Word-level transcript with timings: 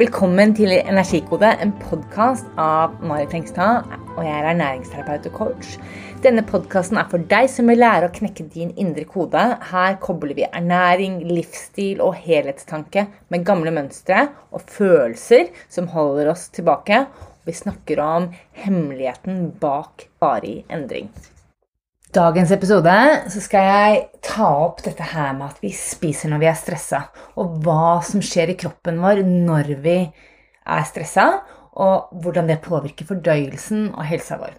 Velkommen 0.00 0.54
til 0.56 0.70
Energikode, 0.72 1.50
en 1.60 1.74
podkast 1.76 2.46
av 2.56 2.94
Mari 3.04 3.26
Fengstad, 3.28 3.84
Og 4.16 4.22
jeg 4.24 4.32
er 4.32 4.46
ernæringsterapeut 4.48 5.26
og 5.28 5.34
coach. 5.34 5.74
Denne 6.24 6.40
podkasten 6.48 6.96
er 6.96 7.10
for 7.10 7.20
deg 7.28 7.50
som 7.52 7.68
vil 7.68 7.82
lære 7.82 8.08
å 8.08 8.14
knekke 8.14 8.46
din 8.54 8.70
indre 8.80 9.04
kode. 9.04 9.42
Her 9.68 9.98
kobler 10.00 10.32
vi 10.38 10.46
ernæring, 10.48 11.18
livsstil 11.28 12.00
og 12.00 12.16
helhetstanke 12.16 13.10
med 13.28 13.44
gamle 13.44 13.74
mønstre 13.76 14.30
og 14.48 14.64
følelser 14.72 15.52
som 15.68 15.90
holder 15.92 16.32
oss 16.32 16.46
tilbake. 16.48 17.02
Vi 17.44 17.58
snakker 17.60 18.00
om 18.00 18.30
hemmeligheten 18.56 19.50
bak 19.60 20.08
varig 20.24 20.62
endring 20.72 21.12
dagens 22.14 22.50
episode 22.54 22.92
så 23.30 23.42
skal 23.42 23.66
jeg 23.66 24.00
ta 24.24 24.48
opp 24.64 24.82
dette 24.82 25.04
her 25.12 25.30
med 25.36 25.52
at 25.52 25.60
vi 25.62 25.70
spiser 25.76 26.32
når 26.32 26.42
vi 26.42 26.48
er 26.50 26.58
stressa, 26.58 27.04
og 27.38 27.60
hva 27.64 28.00
som 28.06 28.22
skjer 28.24 28.52
i 28.52 28.58
kroppen 28.58 28.98
vår 29.02 29.22
når 29.26 29.74
vi 29.84 29.98
er 30.00 30.88
stressa, 30.88 31.28
og 31.80 32.10
hvordan 32.22 32.50
det 32.50 32.62
påvirker 32.64 33.06
fordøyelsen 33.08 33.92
og 33.92 34.02
helsa 34.10 34.40
vår. 34.40 34.56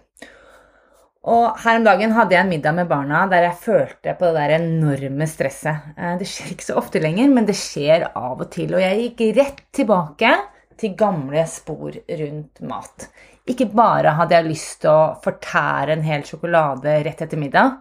Og 1.32 1.58
Her 1.62 1.78
om 1.78 1.84
dagen 1.86 2.14
hadde 2.16 2.34
jeg 2.34 2.42
en 2.42 2.50
middag 2.50 2.74
med 2.74 2.88
barna 2.90 3.26
der 3.30 3.44
jeg 3.46 3.60
følte 3.62 4.16
på 4.18 4.26
det 4.32 4.40
der 4.40 4.56
enorme 4.56 5.28
stresset. 5.30 5.92
Eh, 5.94 6.16
det 6.18 6.26
skjer 6.26 6.50
ikke 6.50 6.66
så 6.66 6.78
ofte 6.80 7.02
lenger, 7.04 7.28
men 7.30 7.46
det 7.46 7.54
skjer 7.54 8.08
av 8.10 8.40
og 8.42 8.48
til. 8.50 8.74
Og 8.74 8.82
jeg 8.82 9.04
gikk 9.04 9.22
rett 9.36 9.62
tilbake 9.76 10.32
til 10.80 10.96
gamle 10.98 11.44
spor 11.50 11.94
rundt 11.94 12.62
mat. 12.68 13.08
Ikke 13.48 13.66
bare 13.74 14.14
hadde 14.18 14.36
jeg 14.36 14.48
lyst 14.50 14.82
til 14.84 14.92
å 14.92 15.14
fortære 15.22 15.96
en 15.96 16.04
hel 16.06 16.22
sjokolade 16.26 17.00
rett 17.06 17.24
etter 17.24 17.40
middag, 17.40 17.80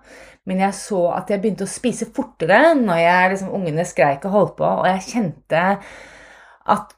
men 0.50 0.64
jeg 0.64 0.74
så 0.74 1.04
at 1.14 1.30
jeg 1.30 1.42
begynte 1.44 1.68
å 1.68 1.70
spise 1.70 2.08
fortere 2.16 2.72
når 2.80 3.04
jeg, 3.04 3.30
liksom, 3.36 3.54
ungene 3.60 3.86
skreik 3.86 4.26
og 4.26 4.36
holdt 4.38 4.56
på, 4.58 4.72
og 4.82 4.90
jeg 4.90 5.06
kjente 5.12 5.66
at 6.72 6.98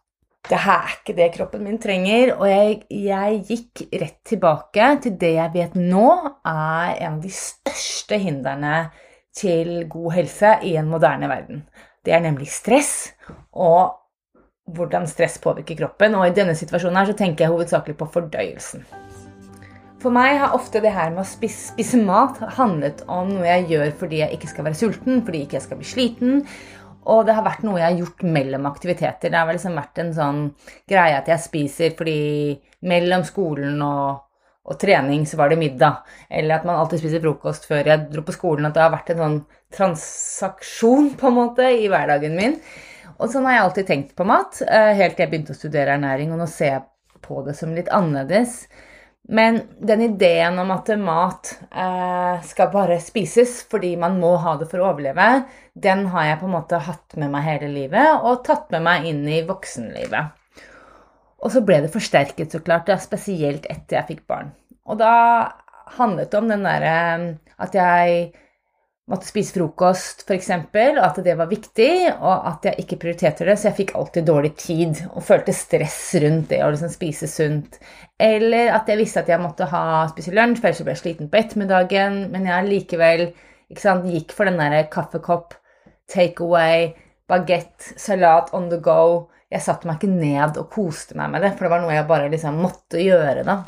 det 0.50 0.60
her 0.60 0.82
er 0.82 0.96
ikke 0.98 1.16
det 1.16 1.30
kroppen 1.38 1.64
min 1.64 1.80
trenger. 1.80 2.34
Og 2.36 2.48
jeg, 2.50 2.80
jeg, 2.92 3.40
gikk 3.48 3.86
rett 4.02 4.20
tilbake 4.28 4.90
til 5.06 5.16
det 5.20 5.34
jeg 5.38 5.54
vet 5.54 5.78
nå 5.80 6.08
er 6.44 6.98
en 6.98 7.18
av 7.18 7.22
de 7.24 7.32
største 7.32 8.20
hindrene 8.20 8.76
til 9.34 9.86
god 9.92 10.16
helse 10.18 10.58
i 10.68 10.76
en 10.80 10.92
moderne 10.92 11.30
verden. 11.32 11.64
Det 12.04 12.14
er 12.14 12.24
nemlig 12.26 12.50
stress 12.52 13.14
og 13.56 14.03
hvordan 14.72 15.08
stress 15.10 15.40
påvirker 15.44 15.78
kroppen. 15.80 16.16
Og 16.20 16.28
i 16.28 16.36
denne 16.36 16.56
situasjonen 16.58 17.02
her 17.02 17.12
så 17.12 17.18
tenker 17.18 17.46
jeg 17.46 17.54
hovedsakelig 17.54 17.98
på 18.00 18.10
fordøyelsen. 18.14 18.86
For 20.04 20.12
meg 20.12 20.36
har 20.42 20.56
ofte 20.56 20.82
det 20.84 20.92
her 20.92 21.14
med 21.14 21.24
å 21.24 21.28
spise, 21.28 21.70
spise, 21.72 22.00
mat 22.04 22.42
handlet 22.58 23.06
om 23.08 23.30
noe 23.32 23.48
jeg 23.48 23.70
gjør 23.72 23.94
fordi 24.02 24.20
jeg 24.20 24.36
ikke 24.36 24.50
skal 24.52 24.68
være 24.68 24.80
sulten, 24.80 25.22
fordi 25.24 25.46
ikke 25.46 25.58
jeg 25.60 25.66
skal 25.68 25.80
bli 25.80 25.88
sliten. 25.88 26.42
Og 27.08 27.24
det 27.28 27.36
har 27.36 27.46
vært 27.46 27.64
noe 27.64 27.80
jeg 27.80 27.88
har 27.88 28.02
gjort 28.02 28.26
mellom 28.36 28.68
aktiviteter. 28.68 29.32
Det 29.32 29.40
har 29.40 29.50
liksom 29.52 29.80
vært 29.80 30.04
en 30.04 30.14
sånn 30.16 30.44
greie 30.90 31.18
at 31.18 31.32
jeg 31.32 31.44
spiser 31.44 31.96
fordi 31.98 32.20
mellom 32.88 33.24
skolen 33.28 33.80
og, 33.84 34.24
og 34.68 34.80
trening 34.80 35.24
så 35.28 35.40
var 35.40 35.52
det 35.52 35.60
middag. 35.60 36.04
Eller 36.28 36.60
at 36.60 36.68
man 36.68 36.80
alltid 36.80 37.04
spiser 37.04 37.24
frokost 37.24 37.68
før 37.68 37.92
jeg 37.92 38.08
dro 38.12 38.24
på 38.28 38.36
skolen. 38.36 38.68
At 38.68 38.76
det 38.76 38.84
har 38.84 38.96
vært 38.96 39.14
en 39.16 39.24
sånn 39.24 39.38
transaksjon 39.76 41.14
på 41.20 41.32
en 41.32 41.40
måte 41.40 41.68
i 41.80 41.88
hverdagen 41.92 42.36
min. 42.40 42.60
Og 43.24 43.30
sånn 43.32 43.46
har 43.48 43.56
jeg 43.56 43.64
alltid 43.66 43.88
tenkt 43.88 44.16
på 44.20 44.26
mat, 44.28 44.58
eh, 44.68 44.94
helt 45.00 45.16
til 45.16 45.24
jeg 45.24 45.32
begynte 45.32 45.54
å 45.56 45.60
studere 45.60 45.96
ernæring, 45.96 46.34
og 46.34 46.42
nå 46.42 46.48
ser 46.52 46.74
jeg 46.74 47.22
på 47.24 47.40
det 47.46 47.56
som 47.56 47.72
litt 47.72 47.88
annerledes. 47.88 48.66
Men 49.32 49.62
den 49.80 50.02
ideen 50.10 50.60
om 50.60 50.72
at 50.76 50.90
mat 51.00 51.54
eh, 51.72 52.42
skal 52.44 52.72
bare 52.74 53.00
spises 53.00 53.62
fordi 53.72 53.94
man 53.96 54.18
må 54.20 54.34
ha 54.44 54.58
det 54.60 54.68
for 54.68 54.84
å 54.84 54.90
overleve, 54.92 55.46
den 55.72 56.10
har 56.12 56.28
jeg 56.28 56.42
på 56.42 56.50
en 56.50 56.56
måte 56.58 56.82
hatt 56.84 57.16
med 57.16 57.32
meg 57.32 57.48
hele 57.48 57.72
livet, 57.72 58.20
og 58.20 58.44
tatt 58.44 58.68
med 58.76 58.84
meg 58.84 59.08
inn 59.08 59.24
i 59.32 59.40
voksenlivet. 59.48 60.36
Og 61.44 61.52
så 61.52 61.64
ble 61.64 61.80
det 61.84 61.94
forsterket, 61.96 62.52
så 62.52 62.60
klart, 62.64 62.92
spesielt 63.00 63.70
etter 63.72 64.02
jeg 64.02 64.10
fikk 64.12 64.28
barn. 64.28 64.52
Og 64.84 65.00
da 65.00 65.16
handlet 65.96 66.32
det 66.32 66.40
om 66.40 66.52
den 66.52 66.68
derre 66.68 66.98
at 67.64 67.76
jeg 67.78 68.34
måtte 69.12 69.28
spise 69.28 69.58
frokost, 69.58 70.24
f.eks., 70.24 70.50
og 70.54 71.00
at 71.04 71.18
det 71.26 71.34
var 71.36 71.50
viktig, 71.52 71.92
og 72.14 72.46
at 72.48 72.68
jeg 72.70 72.86
ikke 72.86 73.00
prioriterte 73.02 73.48
det, 73.48 73.58
så 73.60 73.70
jeg 73.70 73.78
fikk 73.82 73.96
alltid 74.00 74.28
dårlig 74.30 74.54
tid 74.62 75.02
og 75.10 75.26
følte 75.28 75.56
stress 75.56 75.98
rundt 76.24 76.54
det 76.54 76.62
å 76.64 76.70
liksom 76.72 76.92
spise 76.94 77.28
sunt. 77.28 77.80
Eller 78.16 78.72
at 78.78 78.88
jeg 78.88 79.02
visste 79.02 79.24
at 79.24 79.32
jeg 79.32 79.44
måtte 79.44 79.68
ha, 79.72 80.06
spise 80.12 80.32
lunsj, 80.36 80.62
for 80.62 80.72
ellers 80.72 80.86
ble 80.88 80.96
jeg 80.96 81.02
sliten 81.02 81.32
på 81.32 81.42
ettermiddagen, 81.42 82.22
men 82.32 82.48
jeg 82.48 82.70
likevel 82.70 83.26
sant, 83.80 84.08
gikk 84.08 84.32
for 84.36 84.48
den 84.48 84.62
derre 84.62 84.86
kaffekopp, 84.94 85.58
takeaway, 86.14 86.94
bagett, 87.28 87.92
salat 88.00 88.54
on 88.56 88.70
the 88.72 88.80
go. 88.84 89.28
Jeg 89.52 89.66
satte 89.66 89.90
meg 89.90 90.00
ikke 90.00 90.16
ned 90.16 90.56
og 90.62 90.72
koste 90.72 91.18
meg 91.20 91.34
med 91.34 91.44
det, 91.44 91.52
for 91.58 91.68
det 91.68 91.74
var 91.76 91.84
noe 91.84 91.94
jeg 91.94 92.08
bare 92.10 92.32
liksom 92.32 92.56
måtte 92.64 93.04
gjøre, 93.04 93.44
da. 93.46 93.60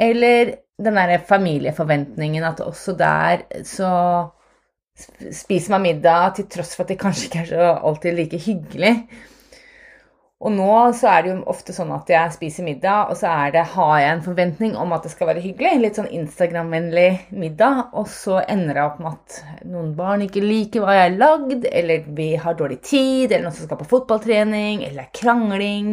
Eller 0.00 0.56
den 0.80 0.96
derre 0.96 1.20
familieforventningen 1.28 2.44
at 2.48 2.60
også 2.64 2.96
der 2.98 3.46
så 3.68 3.92
spiser 5.34 5.74
meg 5.74 5.86
middag 5.88 6.36
til 6.38 6.48
tross 6.52 6.76
for 6.76 6.84
at 6.86 6.94
det 6.94 7.00
kanskje 7.00 7.28
ikke 7.28 7.44
er 7.44 7.52
så 7.52 7.74
alltid 7.90 8.18
like 8.18 8.40
hyggelig. 8.46 8.94
Og 10.40 10.54
nå 10.54 10.74
så 10.96 11.10
er 11.12 11.24
det 11.24 11.32
jo 11.34 11.40
ofte 11.52 11.74
sånn 11.76 11.90
at 11.92 12.08
jeg 12.08 12.32
spiser 12.32 12.64
middag, 12.64 13.10
og 13.12 13.18
så 13.20 13.28
det, 13.52 13.60
har 13.74 13.96
jeg 14.00 14.12
en 14.14 14.22
forventning 14.24 14.76
om 14.80 14.94
at 14.96 15.04
det 15.04 15.10
skal 15.12 15.28
være 15.28 15.42
hyggelig. 15.44 15.82
Litt 15.82 15.98
sånn 16.00 16.08
Instagram-vennlig 16.16 17.36
middag. 17.36 17.90
Og 17.92 18.08
så 18.08 18.38
ender 18.46 18.78
det 18.78 18.86
opp 18.86 19.02
med 19.04 19.18
at 19.18 19.66
noen 19.68 19.90
barn 19.98 20.24
ikke 20.24 20.40
liker 20.40 20.80
hva 20.80 20.96
jeg 20.96 21.10
har 21.10 21.18
lagd, 21.20 21.68
eller 21.68 22.08
vi 22.16 22.30
har 22.40 22.56
dårlig 22.56 22.80
tid, 22.88 23.26
eller 23.28 23.50
noen 23.50 23.58
som 23.58 23.68
skal 23.68 23.82
på 23.82 23.90
fotballtrening, 23.90 24.80
eller 24.88 25.12
krangling. 25.12 25.92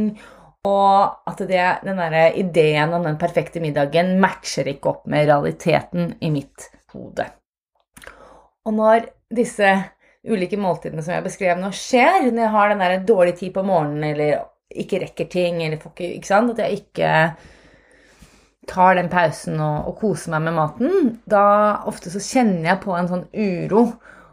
Og 0.67 1.27
at 1.27 1.43
det, 1.51 1.65
den 1.83 1.99
der 1.99 2.39
ideen 2.39 2.95
om 2.95 3.03
den 3.03 3.19
perfekte 3.19 3.59
middagen 3.63 4.15
matcher 4.23 4.71
ikke 4.71 4.93
opp 4.93 5.11
med 5.11 5.27
realiteten 5.27 6.13
i 6.23 6.31
mitt 6.31 6.69
hode. 6.95 7.27
Og 8.67 8.75
når 8.75 9.07
disse 9.33 9.69
ulike 10.27 10.59
måltidene 10.59 11.03
som 11.03 11.15
jeg 11.15 11.25
beskrev 11.27 11.59
nå, 11.59 11.71
skjer, 11.75 12.27
når 12.27 12.43
jeg 12.43 12.53
har 12.55 12.71
den 12.71 12.83
der 12.83 13.05
dårlig 13.07 13.37
tid 13.39 13.53
på 13.55 13.63
morgenen 13.67 14.09
eller 14.11 14.41
ikke 14.67 14.99
rekker 15.05 15.29
ting, 15.31 15.61
eller 15.63 15.79
ikke, 15.79 16.11
ikke 16.17 16.27
sant, 16.27 16.51
at 16.53 16.65
jeg 16.65 16.81
ikke 16.81 17.11
tar 18.67 18.97
den 18.97 19.07
pausen 19.11 19.61
og, 19.63 19.87
og, 19.87 19.95
koser 20.01 20.33
meg 20.33 20.43
med 20.49 20.57
maten, 20.57 21.11
da 21.29 21.45
ofte 21.87 22.11
så 22.11 22.19
kjenner 22.19 22.73
jeg 22.73 22.81
på 22.83 22.95
en 22.97 23.09
sånn 23.11 23.25
uro. 23.31 23.85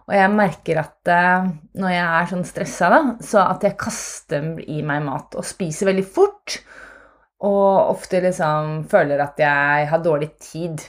Og 0.04 0.12
jeg 0.12 0.32
merker 0.34 0.82
at 0.82 1.08
eh, 1.08 1.46
når 1.80 1.92
jeg 1.94 2.06
er 2.06 2.26
sånn 2.28 2.44
stressa, 2.44 2.90
da, 2.92 2.98
så 3.24 3.44
at 3.46 3.62
jeg 3.64 3.78
kaster 3.80 4.50
i 4.60 4.82
meg 4.84 5.06
mat 5.06 5.38
og 5.38 5.46
spiser 5.48 5.88
veldig 5.88 6.04
fort. 6.04 6.58
Og 7.44 7.94
ofte 7.94 8.20
liksom 8.24 8.82
føler 8.90 9.22
at 9.24 9.40
jeg 9.40 9.88
har 9.88 10.02
dårlig 10.04 10.34
tid. 10.42 10.82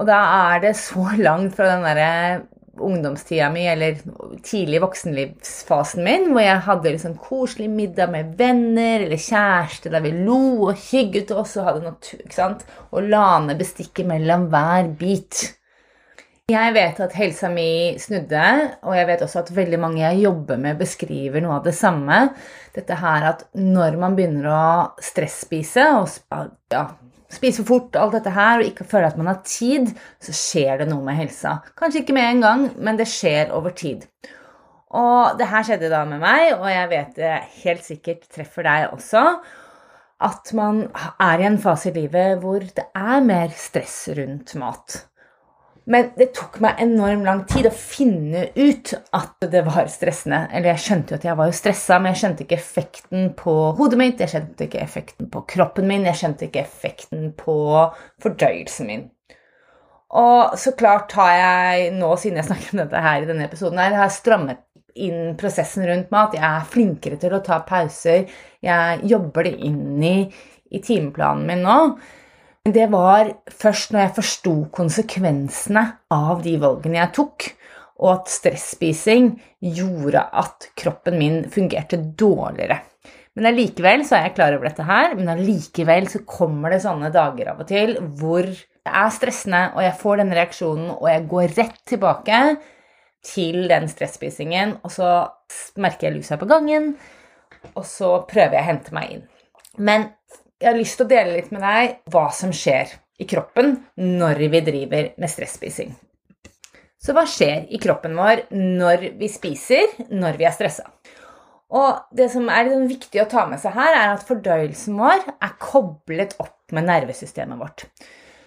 Og 0.00 0.08
da 0.08 0.18
er 0.54 0.66
det 0.66 0.74
så 0.80 1.12
langt 1.26 1.56
fra 1.58 1.70
den 1.74 1.86
derre 1.86 2.10
ungdomstida 2.82 3.50
mi, 3.52 3.66
eller 3.68 3.98
tidlig 4.42 4.80
voksenlivsfasen 4.82 6.04
min, 6.04 6.30
hvor 6.32 6.44
jeg 6.44 6.62
hadde 6.66 6.92
liksom 6.94 7.16
koselig 7.20 7.68
middag 7.70 8.12
med 8.12 8.32
venner 8.38 9.04
eller 9.04 9.20
kjæreste 9.20 9.92
der 9.92 10.04
vi 10.04 10.14
lo 10.24 10.70
og 10.70 10.78
hygget 10.88 11.34
oss 11.36 11.58
og 11.60 11.68
hadde 11.68 11.84
natur, 11.90 12.22
ikke 12.24 12.38
sant? 12.38 12.64
og 12.90 13.10
la 13.12 13.26
ned 13.44 13.60
bestikket 13.60 14.08
mellom 14.08 14.48
hver 14.52 14.88
bit. 14.98 15.44
Jeg 16.50 16.72
vet 16.74 16.98
at 17.00 17.14
helsa 17.16 17.48
mi 17.52 17.94
snudde, 18.02 18.46
og 18.82 18.96
jeg 18.96 19.06
vet 19.08 19.22
også 19.24 19.44
at 19.44 19.52
veldig 19.56 19.78
mange 19.80 20.02
jeg 20.02 20.24
jobber 20.24 20.58
med, 20.60 20.80
beskriver 20.80 21.44
noe 21.44 21.60
av 21.60 21.68
det 21.68 21.74
samme. 21.76 22.18
Dette 22.74 22.98
her 22.98 23.28
at 23.30 23.46
når 23.56 23.96
man 24.00 24.16
begynner 24.18 24.48
å 24.50 24.64
stresspise 25.00 25.86
og 26.00 26.10
ja, 26.72 26.88
spiser 27.32 27.64
for 27.64 27.78
fort, 27.78 27.98
alt 27.98 28.16
dette 28.18 28.32
her, 28.34 28.60
og 28.60 28.68
ikke 28.68 28.86
føler 28.88 29.10
at 29.10 29.18
man 29.20 29.30
har 29.30 29.40
tid, 29.46 29.90
så 30.22 30.34
skjer 30.36 30.82
det 30.82 30.88
noe 30.90 31.04
med 31.06 31.18
helsa. 31.18 31.58
Kanskje 31.78 32.02
ikke 32.02 32.16
med 32.16 32.28
en 32.28 32.46
gang, 32.46 32.64
men 32.76 33.00
det 33.00 33.08
skjer 33.10 33.52
over 33.56 33.74
tid. 33.76 34.06
Og 34.92 35.38
det 35.38 35.48
her 35.48 35.64
skjedde 35.64 35.88
da 35.92 36.02
med 36.08 36.20
meg, 36.20 36.52
og 36.58 36.68
jeg 36.68 36.90
vet 36.90 37.14
det 37.16 37.36
helt 37.62 37.86
sikkert 37.86 38.26
treffer 38.32 38.66
deg 38.68 38.90
også. 38.92 39.22
At 40.22 40.52
man 40.54 40.84
er 41.18 41.40
i 41.40 41.48
en 41.48 41.58
fase 41.58 41.90
i 41.90 41.96
livet 41.96 42.36
hvor 42.42 42.62
det 42.62 42.84
er 42.94 43.24
mer 43.24 43.54
stress 43.56 44.04
rundt 44.14 44.52
mat. 44.60 45.00
Men 45.90 46.12
det 46.14 46.28
tok 46.36 46.60
meg 46.62 46.78
enormt 46.82 47.26
lang 47.26 47.40
tid 47.50 47.66
å 47.66 47.72
finne 47.74 48.44
ut 48.54 48.92
at 49.18 49.46
det 49.50 49.64
var 49.66 49.88
stressende. 49.90 50.44
Eller 50.54 50.72
jeg 50.72 50.84
skjønte 50.84 51.14
jo 51.14 51.18
at 51.18 51.26
jeg 51.26 51.38
var 51.40 51.50
jo 51.50 51.56
stressa, 51.58 51.98
men 51.98 52.12
jeg 52.12 52.20
skjønte 52.20 52.44
ikke 52.44 52.58
effekten 52.60 53.32
på 53.38 53.54
hodet 53.78 53.98
mitt, 53.98 54.22
jeg 54.22 54.30
skjønte 54.30 54.68
ikke 54.68 54.82
effekten 54.84 55.32
på 55.32 55.42
kroppen 55.54 55.90
min, 55.90 56.06
jeg 56.06 56.20
skjønte 56.20 56.46
ikke 56.46 56.62
effekten 56.62 57.32
på 57.38 57.56
fordøyelsen 58.22 58.92
min. 58.92 59.08
Og 60.22 60.54
så 60.60 60.74
klart 60.76 61.14
har 61.16 61.32
jeg 61.34 61.92
nå, 61.96 62.12
siden 62.20 62.38
jeg 62.38 62.50
snakker 62.50 62.74
om 62.74 62.84
dette 62.84 63.02
her 63.02 63.24
i 63.24 63.28
denne 63.30 63.48
episoden, 63.48 63.80
her, 63.80 63.96
har 63.96 64.12
strammet 64.12 64.62
inn 64.92 65.34
prosessen 65.40 65.86
rundt 65.88 66.10
mat. 66.12 66.36
Jeg 66.36 66.44
er 66.46 66.66
flinkere 66.68 67.18
til 67.18 67.34
å 67.34 67.42
ta 67.44 67.62
pauser. 67.66 68.26
Jeg 68.62 69.06
jobber 69.08 69.48
det 69.48 69.54
inn 69.64 70.02
i, 70.04 70.16
i 70.70 70.82
timeplanen 70.84 71.48
min 71.48 71.64
nå. 71.64 71.78
Det 72.62 72.84
var 72.92 73.26
først 73.50 73.90
når 73.90 74.04
jeg 74.04 74.14
forsto 74.20 74.52
konsekvensene 74.70 75.82
av 76.14 76.44
de 76.44 76.52
valgene 76.62 77.00
jeg 77.00 77.10
tok, 77.16 77.46
og 77.98 78.10
at 78.12 78.30
stresspising 78.30 79.32
gjorde 79.78 80.22
at 80.22 80.68
kroppen 80.78 81.18
min 81.18 81.40
fungerte 81.50 81.98
dårligere. 81.98 82.76
Men 83.34 83.48
allikevel 83.50 84.04
så 84.06 84.14
er 84.14 84.28
jeg 84.28 84.36
klar 84.36 84.54
over 84.54 84.68
dette 84.68 84.86
her, 84.86 85.16
men 85.18 85.32
allikevel 85.32 86.06
så 86.12 86.22
kommer 86.28 86.70
det 86.70 86.84
sånne 86.84 87.10
dager 87.10 87.50
av 87.50 87.64
og 87.64 87.70
til 87.72 87.96
hvor 88.20 88.46
det 88.46 88.94
er 89.02 89.12
stressende, 89.18 89.64
og 89.74 89.82
jeg 89.82 89.98
får 89.98 90.22
denne 90.22 90.38
reaksjonen, 90.38 90.94
og 90.94 91.10
jeg 91.10 91.26
går 91.34 91.58
rett 91.58 91.84
tilbake 91.90 92.40
til 93.26 93.66
den 93.74 93.90
stresspisingen, 93.90 94.78
og 94.86 94.94
så 94.94 95.12
merker 95.82 96.12
jeg 96.12 96.20
lusa 96.20 96.38
på 96.38 96.50
gangen, 96.50 96.92
og 97.74 97.84
så 97.90 98.20
prøver 98.30 98.60
jeg 98.60 98.62
å 98.62 98.70
hente 98.70 98.94
meg 98.94 99.16
inn. 99.16 99.30
Men 99.82 100.12
jeg 100.62 100.70
har 100.70 100.78
lyst 100.78 100.98
til 100.98 101.08
å 101.08 101.10
dele 101.10 101.34
litt 101.34 101.50
med 101.54 101.64
deg 101.64 101.96
hva 102.14 102.28
som 102.34 102.54
skjer 102.54 102.94
i 103.18 103.26
kroppen 103.28 103.74
når 103.98 104.46
vi 104.52 104.62
driver 104.64 105.12
med 105.18 105.30
stresspising. 105.30 105.92
Så 107.02 107.14
hva 107.16 107.24
skjer 107.26 107.66
i 107.74 107.80
kroppen 107.82 108.14
vår 108.14 108.46
når 108.54 109.08
vi 109.18 109.30
spiser 109.30 109.96
når 110.14 110.38
vi 110.38 110.46
er 110.46 110.54
stressa? 110.54 110.86
Og 111.72 112.14
det 112.14 112.28
som 112.30 112.46
er 112.52 112.68
viktig 112.86 113.22
å 113.22 113.28
ta 113.32 113.46
med 113.48 113.58
seg 113.62 113.74
her, 113.74 113.94
er 113.96 114.10
at 114.12 114.26
fordøyelsen 114.28 114.98
vår 115.00 115.24
er 115.32 115.54
koblet 115.62 116.36
opp 116.42 116.74
med 116.76 116.86
nervesystemet 116.86 117.58
vårt. 117.58 117.86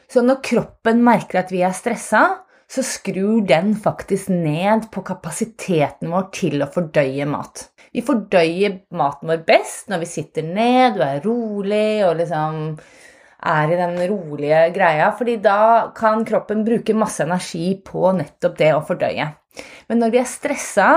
Så 0.07 0.21
når 0.21 0.43
kroppen 0.45 1.01
merker 1.03 1.41
at 1.41 1.51
vi 1.51 1.63
er 1.65 1.73
stressa, 1.75 2.21
så 2.69 2.81
skrur 2.85 3.41
den 3.45 3.73
faktisk 3.77 4.29
ned 4.31 4.87
på 4.93 5.03
kapasiteten 5.05 6.13
vår 6.13 6.29
til 6.37 6.63
å 6.63 6.69
fordøye 6.71 7.27
mat. 7.29 7.67
Vi 7.95 8.03
fordøyer 8.03 8.81
maten 8.99 9.29
vår 9.31 9.45
best 9.47 9.87
når 9.87 10.01
vi 10.03 10.11
sitter 10.11 10.43
ned 10.43 10.97
og 10.99 11.05
er 11.05 11.21
rolig 11.23 11.89
og 12.03 12.17
liksom 12.19 12.57
er 13.45 13.71
i 13.71 13.77
den 13.77 13.95
rolige 14.09 14.61
greia, 14.75 15.11
fordi 15.15 15.37
da 15.43 15.91
kan 15.95 16.25
kroppen 16.27 16.65
bruke 16.65 16.95
masse 16.97 17.23
energi 17.23 17.75
på 17.85 18.09
nettopp 18.17 18.55
det 18.57 18.71
å 18.73 18.83
fordøye. 18.83 19.27
Men 19.87 20.01
når 20.01 20.11
vi 20.11 20.19
er 20.19 20.27
stressa, 20.27 20.89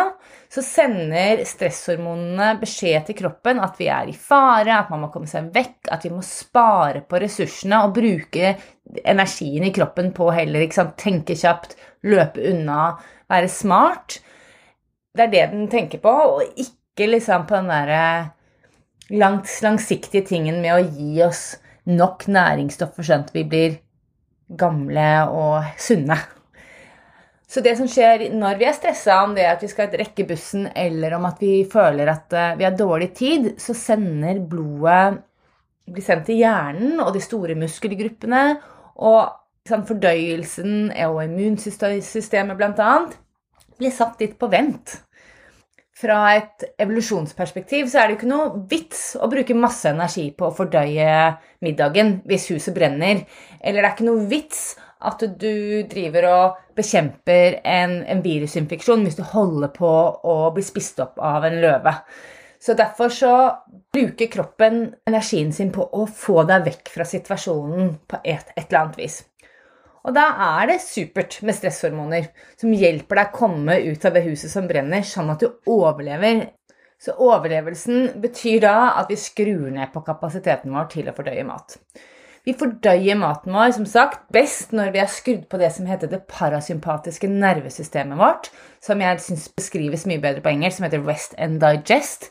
så 0.48 0.64
sender 0.64 1.42
stresshormonene 1.46 2.54
beskjed 2.58 3.04
til 3.06 3.18
kroppen 3.18 3.60
at 3.62 3.76
vi 3.78 3.90
er 3.92 4.08
i 4.08 4.16
fare, 4.16 4.78
at 4.78 4.88
man 4.90 5.04
må 5.04 5.10
komme 5.12 5.28
seg 5.30 5.52
vekk, 5.54 5.90
at 5.92 6.06
vi 6.06 6.12
må 6.14 6.22
spare 6.24 7.04
på 7.04 7.20
ressursene 7.20 7.82
og 7.84 7.94
bruke 7.98 8.54
energien 9.04 9.68
i 9.68 9.74
kroppen 9.76 10.10
på 10.16 10.30
heller 10.32 10.66
tenke 10.96 11.36
kjapt, 11.36 11.76
løpe 12.08 12.48
unna, 12.48 12.94
være 13.28 13.52
smart. 13.52 14.18
Det 15.14 15.26
er 15.26 15.34
det 15.34 15.46
den 15.52 15.68
tenker 15.70 16.00
på, 16.00 16.16
og 16.38 16.42
ikke 16.56 16.77
liksom 17.06 17.46
på 17.46 17.54
den 17.54 17.70
derre 17.70 18.02
langs, 19.14 19.60
langsiktige 19.62 20.26
tingen 20.26 20.58
med 20.64 20.74
å 20.74 20.82
gi 20.82 21.22
oss 21.22 21.44
nok 21.88 22.26
næringsstoffer 22.28 23.06
sånn 23.06 23.24
at 23.24 23.30
vi 23.36 23.44
blir 23.48 23.78
gamle 24.48 25.06
og 25.30 25.78
sunne. 25.80 26.18
Så 27.48 27.62
det 27.64 27.78
som 27.78 27.88
skjer 27.88 28.26
når 28.36 28.58
vi 28.60 28.66
er 28.68 28.74
stressa, 28.76 29.22
om 29.24 29.32
det 29.36 29.46
er 29.46 29.54
at 29.54 29.62
vi 29.64 29.70
skal 29.72 29.88
rekke 29.96 30.26
bussen, 30.28 30.66
eller 30.76 31.14
om 31.16 31.24
at 31.30 31.40
vi 31.40 31.62
føler 31.70 32.10
at 32.12 32.34
eh, 32.36 32.56
vi 32.60 32.66
har 32.66 32.76
dårlig 32.76 33.14
tid, 33.16 33.54
så 33.60 33.76
sender 33.76 34.42
blodet 34.50 35.22
blir 35.88 36.04
sendt 36.04 36.26
til 36.28 36.42
hjernen 36.42 37.00
og 37.00 37.14
de 37.14 37.22
store 37.24 37.56
muskelgruppene. 37.56 38.42
Og 39.00 39.30
sånn, 39.68 39.86
fordøyelsen 39.88 40.90
og 41.06 41.22
immunsystemet 41.24 42.58
bl.a. 42.58 42.92
blir 43.80 43.94
satt 43.96 44.20
litt 44.20 44.36
på 44.40 44.50
vent. 44.52 44.98
Fra 45.98 46.18
et 46.36 46.62
evolusjonsperspektiv 46.78 47.88
så 47.90 47.98
er 47.98 48.06
det 48.06 48.14
jo 48.14 48.18
ikke 48.20 48.30
noe 48.30 48.60
vits 48.70 49.00
å 49.18 49.26
bruke 49.30 49.56
masse 49.58 49.90
energi 49.90 50.28
på 50.30 50.46
å 50.46 50.54
fordøye 50.54 51.14
middagen 51.66 52.20
hvis 52.28 52.46
huset 52.52 52.76
brenner. 52.76 53.24
Eller 53.58 53.82
det 53.82 53.88
er 53.88 53.96
ikke 53.96 54.06
noe 54.06 54.28
vits 54.30 54.60
at 55.08 55.24
du 55.40 55.82
driver 55.90 56.28
og 56.30 56.60
bekjemper 56.78 57.58
en, 57.66 58.00
en 58.06 58.22
virusinfeksjon 58.22 59.02
hvis 59.06 59.18
du 59.18 59.24
holder 59.26 59.72
på 59.74 59.90
å 60.22 60.36
bli 60.54 60.62
spist 60.66 61.02
opp 61.02 61.18
av 61.18 61.46
en 61.48 61.58
løve. 61.62 61.94
Så 62.62 62.74
derfor 62.78 63.10
så 63.14 63.32
bruker 63.94 64.30
kroppen 64.30 64.84
energien 65.06 65.50
sin 65.54 65.74
på 65.74 65.82
å 65.82 66.06
få 66.06 66.42
deg 66.46 66.66
vekk 66.66 66.94
fra 66.94 67.06
situasjonen 67.06 67.92
på 68.06 68.22
et, 68.22 68.54
et 68.54 68.66
eller 68.66 68.84
annet 68.84 69.02
vis. 69.02 69.20
Og 70.08 70.14
da 70.16 70.24
er 70.40 70.70
det 70.70 70.78
supert 70.80 71.36
med 71.44 71.56
stresshormoner 71.58 72.30
som 72.56 72.72
hjelper 72.72 73.20
deg 73.20 73.26
å 73.28 73.38
komme 73.42 73.74
ut 73.84 74.06
av 74.08 74.14
det 74.16 74.24
huset 74.24 74.48
som 74.48 74.68
brenner, 74.70 75.04
sånn 75.04 75.28
at 75.34 75.42
du 75.44 75.50
overlever. 75.68 76.46
Så 76.98 77.12
overlevelsen 77.12 78.14
betyr 78.22 78.62
da 78.64 78.76
at 78.98 79.12
vi 79.12 79.18
skrur 79.20 79.68
ned 79.70 79.92
på 79.92 80.00
kapasiteten 80.06 80.72
vår 80.74 80.88
til 80.94 81.10
å 81.10 81.14
fordøye 81.14 81.44
mat. 81.46 81.76
Vi 82.48 82.54
fordøyer 82.56 83.18
maten 83.20 83.52
vår 83.52 83.74
som 83.76 83.84
sagt, 83.90 84.24
best 84.32 84.72
når 84.72 84.94
vi 84.94 85.02
har 85.02 85.12
skrudd 85.12 85.44
på 85.52 85.60
det 85.60 85.68
som 85.76 85.86
heter 85.90 86.08
det 86.08 86.22
parasympatiske 86.32 87.28
nervesystemet 87.28 88.16
vårt, 88.16 88.48
som 88.80 89.04
jeg 89.04 89.20
syns 89.20 89.44
beskrives 89.52 90.06
mye 90.08 90.22
bedre 90.22 90.40
på 90.40 90.54
engelsk, 90.54 90.78
som 90.78 90.88
heter 90.88 91.04
rest 91.04 91.36
and 91.36 91.60
digest. 91.60 92.30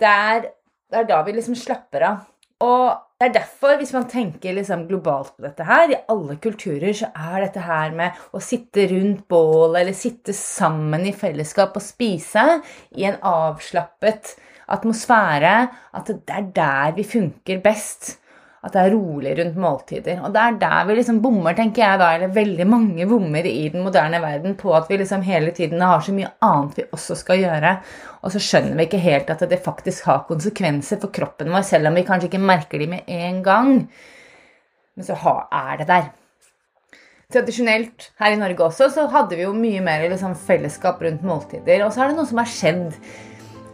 Det 0.00 0.08
er, 0.08 0.48
det 0.88 1.02
er 1.02 1.12
da 1.12 1.20
vi 1.26 1.36
liksom 1.36 1.58
slapper 1.60 2.08
av. 2.08 2.24
Og 2.64 3.09
det 3.20 3.26
er 3.26 3.34
derfor, 3.34 3.74
hvis 3.76 3.90
man 3.92 4.06
tenker 4.08 4.54
liksom 4.56 4.86
globalt 4.88 5.34
på 5.36 5.44
dette 5.44 5.64
her, 5.68 5.90
i 5.92 5.98
alle 6.08 6.38
kulturer 6.40 6.94
så 6.96 7.10
er 7.12 7.42
dette 7.44 7.60
her 7.66 7.92
med 7.92 8.16
å 8.32 8.40
sitte 8.40 8.86
rundt 8.88 9.26
bålet 9.28 9.82
eller 9.82 9.98
sitte 9.98 10.32
sammen 10.36 11.04
i 11.04 11.12
fellesskap 11.12 11.76
og 11.76 11.84
spise 11.84 12.46
i 12.96 13.04
en 13.04 13.18
avslappet 13.20 14.32
atmosfære, 14.72 15.52
at 16.00 16.08
det 16.08 16.32
er 16.32 16.48
der 16.56 16.96
vi 16.96 17.04
funker 17.04 17.60
best 17.60 18.14
at 18.60 18.74
det 18.74 18.80
er 18.80 18.92
rolig 18.92 19.30
rundt 19.38 19.56
måltider. 19.56 20.18
Og 20.20 20.34
det 20.34 20.40
er 20.42 20.56
der 20.60 20.88
vi 20.88 20.96
liksom 20.98 21.22
bommer, 21.24 21.54
tenker 21.56 21.80
jeg 21.80 22.00
da, 22.02 22.10
eller 22.16 22.34
veldig 22.34 22.66
mange 22.68 23.06
bommer 23.08 23.46
i 23.48 23.70
den 23.72 23.86
moderne 23.86 24.20
verden 24.20 24.56
på 24.60 24.74
at 24.76 24.90
vi 24.90 24.98
liksom 25.00 25.24
hele 25.24 25.54
tiden 25.56 25.80
har 25.80 26.04
så 26.04 26.12
mye 26.12 26.28
annet 26.44 26.76
vi 26.76 26.84
også 26.92 27.16
skal 27.22 27.40
gjøre. 27.40 27.72
Og 28.20 28.34
så 28.34 28.42
skjønner 28.44 28.76
vi 28.76 28.84
ikke 28.84 29.00
helt 29.00 29.32
at 29.32 29.46
det 29.48 29.62
faktisk 29.64 30.10
har 30.10 30.26
konsekvenser 30.28 31.00
for 31.00 31.14
kroppen 31.16 31.48
vår, 31.54 31.64
selv 31.70 31.88
om 31.88 31.96
vi 31.96 32.04
kanskje 32.04 32.28
ikke 32.28 32.42
merker 32.52 32.84
de 32.84 32.90
med 32.92 33.08
en 33.08 33.40
gang. 33.46 33.74
Men 34.92 35.08
så 35.08 35.16
er 35.16 35.80
det 35.80 35.88
der. 35.88 36.12
Tradisjonelt 37.32 38.10
her 38.20 38.34
i 38.34 38.38
Norge 38.42 38.66
også 38.66 38.90
så 38.92 39.08
hadde 39.08 39.38
vi 39.38 39.46
jo 39.46 39.56
mye 39.56 39.80
mer 39.86 40.04
liksom, 40.10 40.36
fellesskap 40.36 41.00
rundt 41.00 41.24
måltider. 41.24 41.86
Og 41.86 41.94
så 41.94 42.04
er 42.04 42.10
det 42.10 42.20
noe 42.20 42.28
som 42.28 42.42
har 42.42 42.56
skjedd 42.58 42.88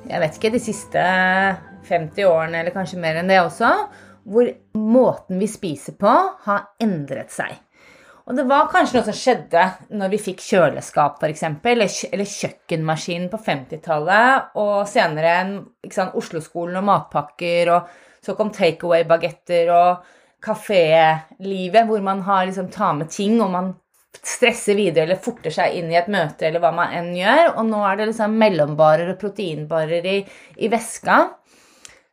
jeg 0.07 0.23
vet 0.23 0.37
ikke, 0.39 0.55
de 0.55 0.63
siste 0.63 1.05
50 1.89 2.29
årene, 2.29 2.61
eller 2.61 2.75
kanskje 2.75 3.01
mer 3.03 3.17
enn 3.19 3.31
det 3.31 3.41
også 3.43 3.73
hvor 4.27 4.51
måten 4.79 5.39
vi 5.39 5.49
spiser 5.51 5.97
på, 6.01 6.13
har 6.47 6.67
endret 6.83 7.31
seg. 7.35 7.55
Og 8.27 8.35
det 8.35 8.43
var 8.49 8.67
kanskje 8.73 8.99
noe 8.99 9.07
som 9.07 9.15
skjedde 9.15 9.65
når 9.95 10.11
vi 10.11 10.19
fikk 10.19 10.43
kjøleskap, 10.43 11.21
f.eks., 11.23 11.45
eller, 11.47 11.93
eller 12.11 12.33
kjøkkenmaskin 12.33 13.29
på 13.31 13.39
50-tallet, 13.39 14.49
og 14.59 14.89
senere 14.91 15.37
Oslo-skolen 16.19 16.81
og 16.81 16.89
matpakker, 16.89 17.71
og 17.77 18.27
så 18.27 18.35
kom 18.35 18.51
takeaway-bagetter 18.51 19.71
og 19.71 20.13
kafélivet, 20.43 21.87
hvor 21.87 22.03
man 22.03 22.25
har 22.27 22.49
liksom 22.49 22.67
tar 22.75 22.99
med 22.99 23.15
ting, 23.15 23.39
og 23.39 23.53
man 23.55 23.71
stresser 24.17 24.75
videre 24.75 25.07
eller 25.07 25.23
forter 25.23 25.55
seg 25.55 25.77
inn 25.79 25.93
i 25.93 25.99
et 26.01 26.11
møte, 26.11 26.49
eller 26.49 26.63
hva 26.63 26.73
man 26.75 26.99
enn 26.99 27.13
gjør. 27.15 27.53
Og 27.61 27.71
nå 27.71 27.85
er 27.87 28.01
det 28.01 28.11
liksom 28.11 28.35
mellombarer 28.43 29.13
og 29.13 29.21
proteinbarer 29.23 30.11
i, 30.11 30.19
i 30.59 30.71
væska. 30.73 31.21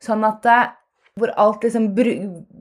Sånn 0.04 0.26
at 0.28 0.46
hvor 1.20 1.34
alt 1.38 1.66
liksom 1.66 1.92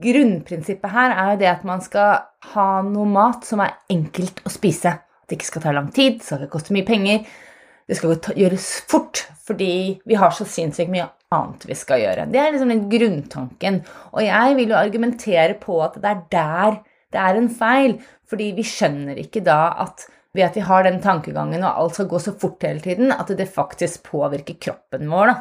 Grunnprinsippet 0.03 0.93
her 0.93 1.15
er 1.15 1.31
jo 1.33 1.39
det 1.41 1.49
at 1.49 1.65
man 1.65 1.81
skal 1.81 2.27
ha 2.53 2.67
noe 2.85 3.09
mat 3.09 3.47
som 3.47 3.63
er 3.63 3.79
enkelt 3.91 4.43
å 4.45 4.51
spise. 4.53 4.93
At 4.93 5.29
det 5.29 5.39
ikke 5.39 5.51
skal 5.53 5.65
ta 5.65 5.73
lang 5.73 5.89
tid, 5.95 6.19
det 6.19 6.27
skal 6.27 6.43
ikke 6.43 6.57
koste 6.57 6.75
mye 6.75 6.87
penger. 6.87 7.25
Det 7.89 7.97
skal 7.99 8.15
gjøres 8.39 8.67
fort, 8.87 9.25
fordi 9.43 9.99
vi 10.07 10.15
har 10.15 10.31
så 10.31 10.45
sinnssykt 10.47 10.91
mye 10.93 11.09
annet 11.33 11.65
vi 11.67 11.75
skal 11.75 11.99
gjøre. 12.03 12.29
Det 12.31 12.39
er 12.39 12.53
liksom 12.53 12.71
den 12.71 12.85
grunntanken. 12.91 13.81
Og 14.13 14.23
jeg 14.23 14.57
vil 14.59 14.71
jo 14.71 14.79
argumentere 14.79 15.57
på 15.59 15.81
at 15.83 15.97
det 15.99 16.11
er 16.13 16.25
der 16.31 16.81
det 17.13 17.21
er 17.21 17.37
en 17.37 17.51
feil. 17.53 17.97
Fordi 18.29 18.49
vi 18.57 18.65
skjønner 18.65 19.19
ikke 19.21 19.43
da 19.45 19.75
at 19.83 20.07
ved 20.33 20.47
at 20.47 20.55
vi 20.57 20.65
har 20.65 20.85
den 20.87 20.97
tankegangen 21.01 21.61
og 21.61 21.77
alt 21.77 21.99
skal 21.99 22.09
gå 22.09 22.19
så 22.21 22.33
fort 22.41 22.63
hele 22.65 22.81
tiden, 22.81 23.11
at 23.13 23.29
det 23.37 23.51
faktisk 23.53 24.07
påvirker 24.07 24.57
kroppen 24.57 25.11
vår. 25.11 25.29
da. 25.29 25.35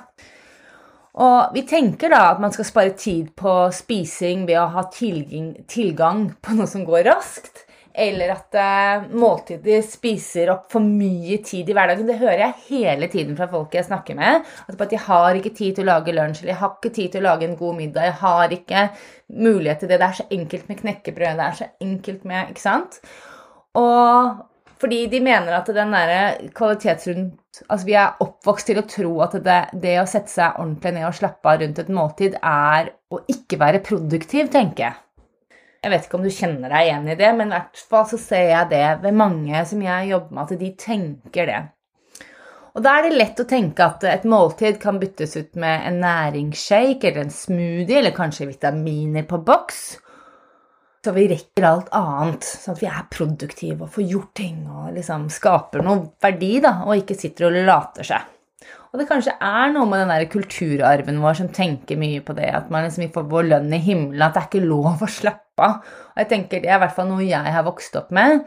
Og 1.21 1.52
vi 1.52 1.64
tenker 1.69 2.12
da 2.12 2.23
at 2.31 2.40
man 2.40 2.54
skal 2.54 2.64
spare 2.64 2.95
tid 2.97 3.35
på 3.37 3.52
spising 3.75 4.47
ved 4.49 4.57
å 4.62 4.71
ha 4.73 4.87
tilgang, 4.88 6.31
på 6.40 6.57
noe 6.57 6.71
som 6.71 6.87
går 6.88 7.04
raskt. 7.11 7.66
Eller 7.92 8.31
at 8.33 8.57
uh, 8.57 9.02
måltider 9.21 9.83
spiser 9.85 10.49
opp 10.54 10.71
for 10.73 10.81
mye 10.81 11.37
tid 11.45 11.69
i 11.69 11.75
hverdagen. 11.76 12.07
Det 12.09 12.16
hører 12.23 12.47
jeg 12.47 12.62
hele 12.71 13.09
tiden 13.12 13.37
fra 13.37 13.50
folk 13.52 13.75
jeg 13.76 13.85
snakker 13.85 14.16
med. 14.16 14.49
At 14.64 14.85
de 14.88 15.00
har 15.09 15.37
ikke 15.37 15.52
tid 15.59 15.76
til 15.76 15.85
å 15.85 15.90
lage 15.90 16.14
lunsj, 16.16 16.40
eller 16.40 16.54
jeg 16.54 16.61
har 16.62 16.73
ikke 16.78 16.95
tid 16.97 17.12
til 17.12 17.21
å 17.21 17.26
lage 17.26 17.45
en 17.50 17.59
god 17.59 17.76
middag. 17.83 18.09
Jeg 18.09 18.19
har 18.23 18.57
ikke 18.57 18.87
mulighet 19.28 19.85
til 19.85 19.92
det. 19.92 20.00
Det 20.00 20.09
er 20.09 20.19
så 20.23 20.26
enkelt 20.38 20.73
med 20.73 20.81
knekkebrød. 20.81 21.37
Det 21.42 21.50
er 21.50 21.61
så 21.61 21.69
enkelt 21.85 22.25
med 22.33 22.54
Ikke 22.54 22.64
sant? 22.64 22.99
Og 23.76 24.40
fordi 24.82 25.04
de 25.12 25.20
mener 25.22 25.54
at 25.54 25.70
den 25.70 25.94
derre 25.94 26.50
kvalitetsrundt 26.56 27.38
Altså 27.68 27.84
vi 27.84 27.94
er 28.00 28.20
oppvokst 28.24 28.70
til 28.70 28.78
å 28.80 28.86
tro 28.88 29.10
at 29.20 29.34
det, 29.44 29.58
det, 29.76 29.98
å 30.00 30.08
sette 30.08 30.32
seg 30.32 30.56
ordentlig 30.56 30.94
ned 30.96 31.04
og 31.04 31.18
slappe 31.18 31.50
av 31.50 31.58
rundt 31.60 31.80
et 31.82 31.90
måltid 31.92 32.38
er 32.40 32.88
å 33.12 33.20
ikke 33.28 33.58
være 33.60 33.82
produktiv, 33.84 34.48
tenker 34.54 34.86
jeg. 34.86 34.96
Jeg 35.82 35.92
vet 35.92 36.06
ikke 36.06 36.16
om 36.16 36.24
du 36.24 36.30
kjenner 36.32 36.72
deg 36.72 36.86
igjen 36.86 37.10
i 37.12 37.18
det, 37.20 37.28
men 37.36 37.52
i 37.52 37.56
hvert 37.58 37.82
fall 37.92 38.06
så 38.08 38.18
ser 38.22 38.46
jeg 38.54 38.70
det 38.70 38.86
ved 39.02 39.18
mange 39.20 39.62
som 39.68 39.84
jeg 39.84 40.08
jobber 40.14 40.38
med, 40.38 40.42
at 40.46 40.64
de 40.64 40.70
tenker 40.80 41.50
det. 41.50 41.60
Og 42.72 42.84
da 42.86 42.94
er 42.96 43.04
det 43.04 43.18
lett 43.18 43.40
å 43.42 43.48
tenke 43.48 43.84
at 43.84 44.04
et 44.08 44.24
måltid 44.24 44.78
kan 44.80 45.00
byttes 45.02 45.36
ut 45.36 45.58
med 45.60 45.88
en 45.90 45.98
næringsshake 46.00 47.10
eller 47.10 47.26
en 47.26 47.34
smoothie 47.34 47.98
eller 48.00 48.16
kanskje 48.16 48.48
vitaminer 48.48 49.26
på 49.28 49.42
boks. 49.44 49.82
Så 51.02 51.11
vi 51.16 51.25
rekker 51.26 51.64
alt 51.66 51.88
annet, 51.99 52.44
sånn 52.47 52.76
at 52.76 52.82
vi 52.82 52.87
er 52.87 53.06
produktive 53.11 53.88
og 53.88 53.90
får 53.90 54.04
gjort 54.06 54.37
ting 54.38 54.61
og 54.71 54.92
liksom 54.94 55.25
skaper 55.35 55.82
noe 55.82 56.12
verdi, 56.23 56.61
da, 56.62 56.76
og 56.87 57.00
ikke 57.00 57.16
sitter 57.18 57.49
og 57.49 57.56
later 57.66 58.06
seg. 58.06 58.28
Og 58.92 59.00
det 59.00 59.09
kanskje 59.09 59.32
er 59.40 59.73
noe 59.73 59.88
med 59.88 60.02
den 60.02 60.12
der 60.12 60.28
kulturarven 60.30 61.18
vår 61.25 61.38
som 61.40 61.49
tenker 61.50 61.99
mye 61.99 62.21
på 62.23 62.37
det, 62.37 62.50
at 62.54 62.68
man 62.71 62.87
liksom 62.87 63.09
får 63.14 63.25
vår 63.32 63.49
lønn 63.49 63.75
i 63.75 63.80
himmelen, 63.82 64.23
at 64.23 64.37
det 64.37 64.42
er 64.44 64.50
ikke 64.50 64.68
lov 64.68 65.02
å 65.02 65.11
slappe 65.11 65.66
av. 65.66 65.80
Og 66.12 66.23
jeg 66.23 66.30
tenker 66.30 66.62
Det 66.62 66.71
er 66.71 66.78
i 66.78 66.82
hvert 66.85 66.94
fall 66.94 67.09
noe 67.11 67.26
jeg 67.26 67.56
har 67.56 67.66
vokst 67.66 67.97
opp 67.99 68.12
med. 68.14 68.44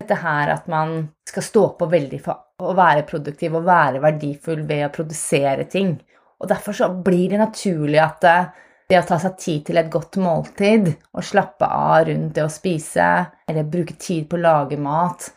Dette 0.00 0.18
her 0.20 0.52
at 0.56 0.66
man 0.72 0.98
skal 1.28 1.44
stå 1.44 1.64
på 1.78 1.88
veldig 1.92 2.20
for 2.24 2.66
å 2.66 2.74
være 2.76 3.06
produktiv 3.08 3.54
og 3.60 3.68
være 3.68 4.02
verdifull 4.02 4.64
ved 4.66 4.88
å 4.88 4.92
produsere 4.92 5.68
ting. 5.70 5.94
Og 6.40 6.50
derfor 6.50 6.76
så 6.76 6.90
blir 6.90 7.30
det 7.32 7.40
naturlig 7.40 8.00
at 8.02 8.18
det, 8.24 8.38
det 8.86 9.00
å 9.00 9.06
ta 9.06 9.18
seg 9.18 9.38
tid 9.40 9.64
til 9.66 9.80
et 9.80 9.90
godt 9.90 10.18
måltid 10.22 10.92
og 11.12 11.24
slappe 11.26 11.66
av 11.66 12.06
rundt 12.08 12.36
det 12.36 12.44
å 12.44 12.52
spise, 12.52 13.08
eller 13.48 13.70
bruke 13.70 13.96
tid 13.98 14.28
på 14.30 14.38
å 14.38 14.44
lage 14.44 14.78
mat, 14.78 15.30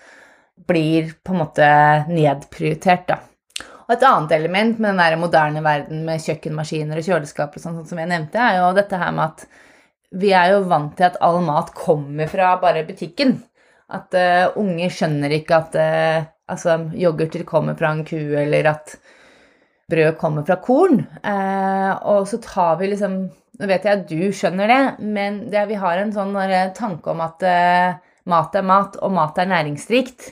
blir 0.70 1.15
på 1.24 1.34
en 1.34 1.41
måte 1.41 1.70
nedprioritert, 2.12 3.08
da. 3.10 3.20
Og 3.89 3.96
et 3.96 4.06
annet 4.06 4.36
element 4.38 4.77
med 4.77 4.91
den 4.91 5.01
der 5.01 5.18
moderne 5.18 5.63
verden 5.65 6.03
med 6.06 6.22
kjøkkenmaskiner 6.22 7.00
og 7.01 7.08
kjøleskap 7.08 7.56
og 7.58 7.63
sånn 7.63 7.79
som 7.89 7.98
jeg 7.98 8.12
nevnte, 8.12 8.38
er 8.38 8.60
jo 8.60 8.68
dette 8.77 9.00
her 9.01 9.15
med 9.18 9.32
at 9.32 9.48
vi 10.22 10.29
er 10.34 10.51
jo 10.53 10.68
vant 10.70 10.94
til 10.98 11.08
at 11.08 11.18
all 11.25 11.39
mat 11.46 11.72
kommer 11.77 12.29
fra 12.29 12.51
bare 12.62 12.86
butikken. 12.86 13.39
At 13.89 14.13
uh, 14.13 14.53
unge 14.62 14.91
skjønner 14.94 15.34
ikke 15.34 15.58
at 15.58 15.77
uh, 15.82 16.27
altså, 16.53 16.77
yoghurter 16.98 17.41
kommer 17.50 17.77
fra 17.77 17.96
en 17.96 18.03
ku, 18.06 18.18
eller 18.38 18.70
at 18.75 18.94
brød 19.89 20.17
kommer 20.22 20.46
fra 20.48 20.60
korn. 20.63 21.03
Uh, 21.24 21.93
og 22.13 22.27
så 22.29 22.41
tar 22.43 22.79
vi 22.81 22.93
liksom 22.93 23.22
Nå 23.60 23.67
vet 23.67 23.84
jeg 23.84 23.98
at 23.98 24.03
du 24.08 24.29
skjønner 24.31 24.69
det, 24.72 24.84
men 25.03 25.41
det, 25.51 25.65
vi 25.67 25.75
har 25.75 26.00
en 26.00 26.13
sånn 26.15 26.31
tanke 26.77 27.12
om 27.12 27.19
at 27.19 27.43
mat 28.31 28.55
er 28.55 28.63
mat, 28.63 28.96
og 29.03 29.12
mat 29.12 29.41
er 29.41 29.50
næringsrikt. 29.51 30.29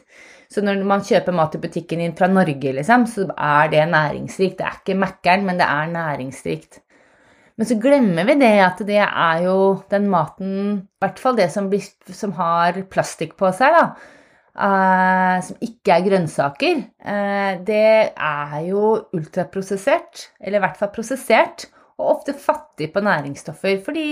Så 0.47 0.63
når 0.63 0.79
man 0.87 1.03
kjøper 1.03 1.35
mat 1.35 1.57
i 1.57 1.61
butikken 1.61 2.01
inn 2.03 2.15
fra 2.15 2.29
Norge, 2.31 2.71
liksom, 2.77 3.03
så 3.11 3.27
er 3.35 3.71
det 3.73 3.83
næringsrikt. 3.91 4.61
Det 4.61 4.67
er 4.67 4.77
ikke 4.79 4.99
Mækkern, 5.01 5.43
men 5.47 5.59
det 5.59 5.67
er 5.67 5.91
næringsrikt. 5.91 6.79
Men 7.57 7.67
så 7.67 7.77
glemmer 7.81 8.27
vi 8.29 8.35
det 8.37 8.53
at 8.61 8.81
det 8.85 9.01
er 9.01 9.39
jo 9.47 9.57
den 9.89 10.05
maten 10.13 10.51
I 10.77 11.01
hvert 11.01 11.19
fall 11.21 11.39
det 11.39 11.49
som, 11.49 11.71
blir, 11.71 11.81
som 12.13 12.35
har 12.37 12.77
plastikk 12.91 13.33
på 13.39 13.49
seg, 13.57 13.73
da. 13.73 14.13
Uh, 14.57 15.37
som 15.45 15.59
ikke 15.61 15.93
er 15.93 16.05
grønnsaker. 16.07 16.79
Uh, 17.05 17.61
det 17.67 18.11
er 18.17 18.59
jo 18.65 18.95
ultraprosessert, 19.13 20.31
eller 20.41 20.57
i 20.57 20.63
hvert 20.65 20.79
fall 20.79 20.89
prosessert, 20.95 21.67
og 21.97 22.15
ofte 22.15 22.33
fattig 22.33 22.89
på 22.93 23.03
næringsstoffer. 23.05 23.77
Fordi 23.85 24.07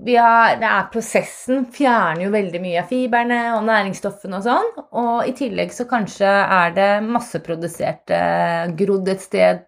har, 0.00 0.56
det 0.58 0.68
er 0.68 0.90
prosessen 0.92 1.66
fjerner 1.72 2.24
jo 2.24 2.32
veldig 2.32 2.60
mye 2.62 2.80
av 2.80 2.88
fiberne 2.90 3.40
og 3.56 3.66
næringsstoffene 3.68 4.38
og 4.38 4.46
sånn. 4.46 4.70
Og 4.98 5.28
i 5.28 5.34
tillegg 5.36 5.74
så 5.74 5.86
kanskje 5.88 6.28
er 6.28 6.72
det 6.76 6.90
masseprodusert, 7.06 8.10
eh, 8.10 8.72
grodd 8.78 9.08
et 9.12 9.22
sted 9.22 9.62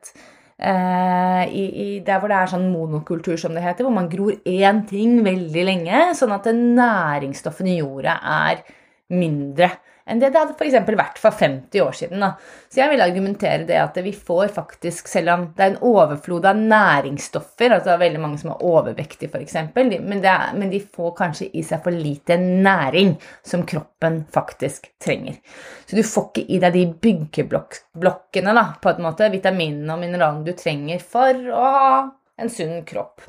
eh, 0.59 1.45
i, 1.45 1.65
i, 1.85 1.89
der 2.05 2.21
hvor 2.21 2.33
det 2.33 2.41
er 2.41 2.53
sånn 2.55 2.71
monokultur, 2.73 3.37
som 3.41 3.55
det 3.55 3.65
heter, 3.65 3.85
hvor 3.85 3.95
man 3.95 4.11
gror 4.11 4.35
én 4.49 4.85
ting 4.89 5.21
veldig 5.27 5.67
lenge, 5.69 6.05
sånn 6.17 6.35
at 6.35 6.49
næringsstoffene 6.51 7.77
i 7.77 7.81
jorda 7.83 8.19
er 8.49 8.65
mindre 9.13 9.75
enn 10.05 10.21
det 10.21 10.31
det 10.35 10.41
hadde 10.41 10.55
f.eks. 10.59 10.75
vært 10.99 11.21
for 11.21 11.33
50 11.33 11.81
år 11.81 11.95
siden. 11.97 12.21
Da. 12.21 12.35
Så 12.69 12.81
jeg 12.83 12.93
vil 12.93 13.05
argumentere 13.05 13.65
det 13.69 13.79
at 13.81 13.97
vi 14.05 14.13
får 14.13 14.53
faktisk, 14.57 15.09
selv 15.09 15.33
om 15.33 15.47
det 15.57 15.65
er 15.65 15.73
en 15.73 15.83
overflod 15.89 16.49
av 16.51 16.61
næringsstoffer, 16.61 17.73
altså 17.73 17.91
det 17.91 17.95
er 17.95 18.03
veldig 18.05 18.23
mange 18.23 18.41
som 18.43 18.53
er 18.53 18.65
overvektige 18.69 19.33
f.eks., 19.33 19.57
men, 19.75 20.25
men 20.61 20.73
de 20.73 20.83
får 20.85 21.15
kanskje 21.21 21.49
i 21.57 21.65
seg 21.67 21.85
for 21.85 21.97
lite 21.97 22.37
næring 22.41 23.15
som 23.47 23.65
kroppen 23.69 24.23
faktisk 24.35 24.91
trenger. 25.03 25.41
Så 25.87 25.97
du 25.97 26.05
får 26.05 26.31
ikke 26.31 26.49
i 26.49 26.61
deg 26.61 26.77
de 26.77 26.85
byggeblokkene, 27.07 28.57
da, 28.57 28.67
på 28.83 28.93
en 28.93 29.07
måte, 29.07 29.31
vitaminene 29.33 29.97
og 29.97 30.05
mineralene 30.05 30.45
du 30.45 30.53
trenger 30.59 31.01
for 31.01 31.55
å 31.55 31.71
ha 31.79 31.95
en 32.41 32.51
sunn 32.53 32.83
kropp. 32.89 33.25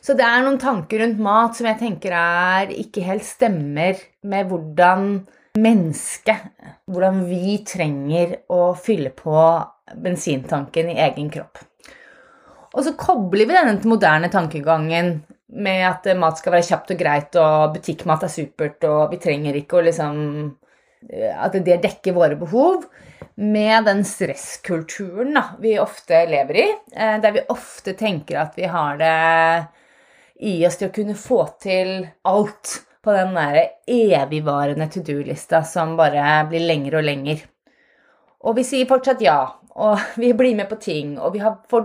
Så 0.00 0.16
det 0.16 0.24
er 0.24 0.40
noen 0.44 0.58
tanker 0.60 1.02
rundt 1.02 1.20
mat 1.22 1.58
som 1.58 1.68
jeg 1.68 1.78
tenker 1.82 2.14
er 2.16 2.72
ikke 2.72 3.04
helt 3.04 3.26
stemmer 3.26 4.00
med 4.26 4.48
hvordan 4.48 5.12
mennesket, 5.58 6.46
hvordan 6.86 7.24
vi 7.26 7.58
trenger 7.66 8.36
å 8.52 8.70
fylle 8.78 9.10
på 9.14 9.34
bensintanken 9.98 10.92
i 10.92 11.00
egen 11.02 11.30
kropp. 11.32 11.58
Og 12.70 12.84
så 12.86 12.94
kobler 12.98 13.48
vi 13.48 13.56
denne 13.56 13.90
moderne 13.90 14.30
tankegangen 14.30 15.16
med 15.50 15.82
at 15.88 16.06
mat 16.18 16.38
skal 16.38 16.54
være 16.54 16.68
kjapt 16.68 16.92
og 16.94 17.00
greit, 17.00 17.38
og 17.40 17.74
butikkmat 17.74 18.26
er 18.26 18.32
supert, 18.32 18.86
og 18.86 19.10
vi 19.10 19.18
trenger 19.22 19.58
ikke 19.58 19.80
å 19.80 19.86
liksom 19.88 20.18
At 21.00 21.54
det 21.64 21.78
dekker 21.80 22.12
våre 22.12 22.36
behov. 22.36 22.82
Med 23.40 23.86
den 23.88 24.02
stresskulturen 24.04 25.32
da, 25.32 25.56
vi 25.56 25.78
ofte 25.80 26.18
lever 26.28 26.58
i, 26.60 26.66
eh, 26.92 27.14
der 27.22 27.32
vi 27.32 27.44
ofte 27.48 27.94
tenker 27.96 28.36
at 28.42 28.52
vi 28.52 28.68
har 28.68 28.98
det 29.00 29.14
i 30.44 30.58
oss 30.66 30.76
til 30.76 30.90
å 30.90 30.92
kunne 30.92 31.16
få 31.16 31.40
til 31.56 32.04
alt 32.28 32.82
på 33.04 33.14
den 33.16 33.32
der 33.36 33.60
evigvarende 33.88 34.88
to 34.92 35.02
do-lista 35.04 35.62
som 35.64 35.96
bare 35.98 36.44
blir 36.50 36.66
lengre 36.68 37.00
og 37.00 37.06
lengre. 37.06 37.38
Og 38.44 38.56
vi 38.56 38.64
sier 38.64 38.88
fortsatt 38.88 39.22
ja, 39.24 39.38
og 39.76 40.04
vi 40.22 40.32
blir 40.36 40.56
med 40.58 40.68
på 40.70 40.80
ting, 40.80 41.16
og 41.18 41.34
vi 41.34 41.42
får, 41.42 41.84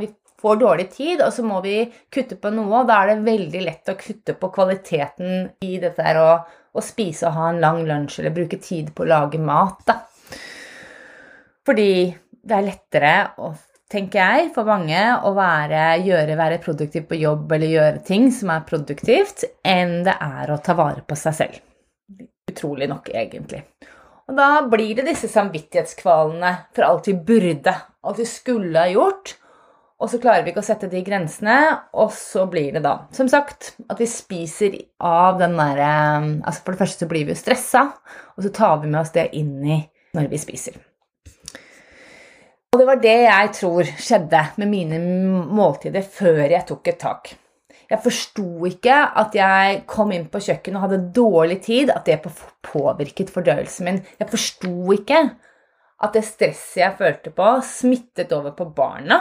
vi 0.00 0.10
får 0.44 0.60
dårlig 0.60 0.88
tid, 0.92 1.22
og 1.24 1.32
så 1.32 1.44
må 1.46 1.60
vi 1.64 1.78
kutte 2.12 2.36
på 2.40 2.52
noe, 2.54 2.82
og 2.82 2.90
da 2.90 3.02
er 3.02 3.14
det 3.14 3.28
veldig 3.28 3.64
lett 3.64 3.92
å 3.92 3.98
kutte 4.00 4.36
på 4.40 4.52
kvaliteten 4.54 5.48
i 5.64 5.78
dette 5.82 6.04
her 6.04 6.20
å, 6.20 6.30
og 6.74 6.82
spise 6.84 7.28
og 7.28 7.38
ha 7.38 7.52
en 7.52 7.62
lang 7.62 7.84
lunsj 7.86 8.20
eller 8.20 8.34
bruke 8.34 8.58
tid 8.60 8.90
på 8.94 9.04
å 9.04 9.12
lage 9.12 9.40
mat, 9.40 9.84
da. 9.86 10.00
Fordi 11.64 11.92
det 12.44 12.56
er 12.56 12.66
lettere 12.66 13.12
å 13.40 13.54
tenker 13.94 14.20
jeg, 14.20 14.50
for 14.54 14.66
mange 14.68 14.98
å 15.24 15.32
være, 15.36 15.84
gjøre, 16.04 16.38
være 16.38 16.60
produktiv 16.64 17.06
på 17.10 17.20
jobb 17.20 17.52
eller 17.54 17.70
gjøre 17.70 18.02
ting 18.06 18.28
som 18.34 18.50
er 18.54 18.66
produktivt, 18.66 19.46
enn 19.62 20.02
det 20.06 20.16
er 20.18 20.50
å 20.50 20.60
ta 20.62 20.76
vare 20.78 21.04
på 21.06 21.18
seg 21.18 21.38
selv. 21.38 21.60
Utrolig 22.50 22.90
nok, 22.90 23.08
egentlig. 23.14 23.62
Og 24.28 24.36
da 24.38 24.64
blir 24.70 24.94
det 24.98 25.06
disse 25.08 25.28
samvittighetskvalene 25.28 26.52
for 26.74 26.86
alt 26.86 27.08
vi 27.10 27.16
burde, 27.16 27.74
alt 28.04 28.20
vi 28.20 28.28
skulle 28.28 28.80
ha 28.80 28.92
gjort. 28.92 29.36
Og 30.02 30.10
så 30.10 30.18
klarer 30.20 30.42
vi 30.44 30.50
ikke 30.52 30.62
å 30.64 30.66
sette 30.66 30.88
de 30.90 31.00
grensene, 31.06 31.56
og 31.96 32.10
så 32.12 32.48
blir 32.50 32.74
det 32.74 32.82
da, 32.84 32.96
som 33.14 33.28
sagt, 33.30 33.74
at 33.88 34.00
vi 34.00 34.08
spiser 34.10 34.74
av 34.98 35.38
den 35.40 35.54
derre 35.56 35.92
Altså 36.42 36.64
for 36.64 36.74
det 36.74 36.82
første 36.82 37.06
så 37.06 37.10
blir 37.10 37.28
vi 37.28 37.32
jo 37.32 37.40
stressa, 37.40 37.86
og 38.34 38.44
så 38.44 38.52
tar 38.52 38.82
vi 38.82 38.90
med 38.90 39.00
oss 39.04 39.14
det 39.14 39.30
inn 39.38 39.54
i 39.62 39.78
når 40.16 40.28
vi 40.32 40.42
spiser. 40.42 40.76
Og 42.74 42.80
det 42.80 42.86
var 42.88 42.98
det 42.98 43.18
jeg 43.22 43.50
tror 43.54 43.86
skjedde 44.02 44.40
med 44.58 44.66
mine 44.66 44.96
måltider 45.54 46.02
før 46.02 46.40
jeg 46.42 46.66
tok 46.66 46.88
et 46.90 46.96
tak. 46.98 47.28
Jeg 47.86 48.02
forsto 48.02 48.66
ikke 48.66 48.96
at 49.20 49.36
jeg 49.38 49.82
kom 49.86 50.10
inn 50.10 50.24
på 50.32 50.40
kjøkkenet 50.42 50.80
og 50.80 50.86
hadde 50.88 51.12
dårlig 51.14 51.60
tid, 51.62 51.92
at 51.94 52.08
det 52.08 52.18
påvirket 52.66 53.30
fordøyelsen 53.30 53.86
min. 53.86 54.00
Jeg 54.18 54.30
forsto 54.32 54.72
ikke 54.96 55.20
at 56.02 56.16
det 56.16 56.24
stresset 56.26 56.80
jeg 56.80 56.96
følte 56.98 57.30
på, 57.36 57.52
smittet 57.62 58.34
over 58.34 58.56
på 58.58 58.66
barna 58.74 59.20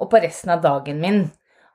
og 0.00 0.10
på 0.10 0.18
resten 0.24 0.50
av 0.56 0.64
dagen 0.64 0.98
min. 0.98 1.22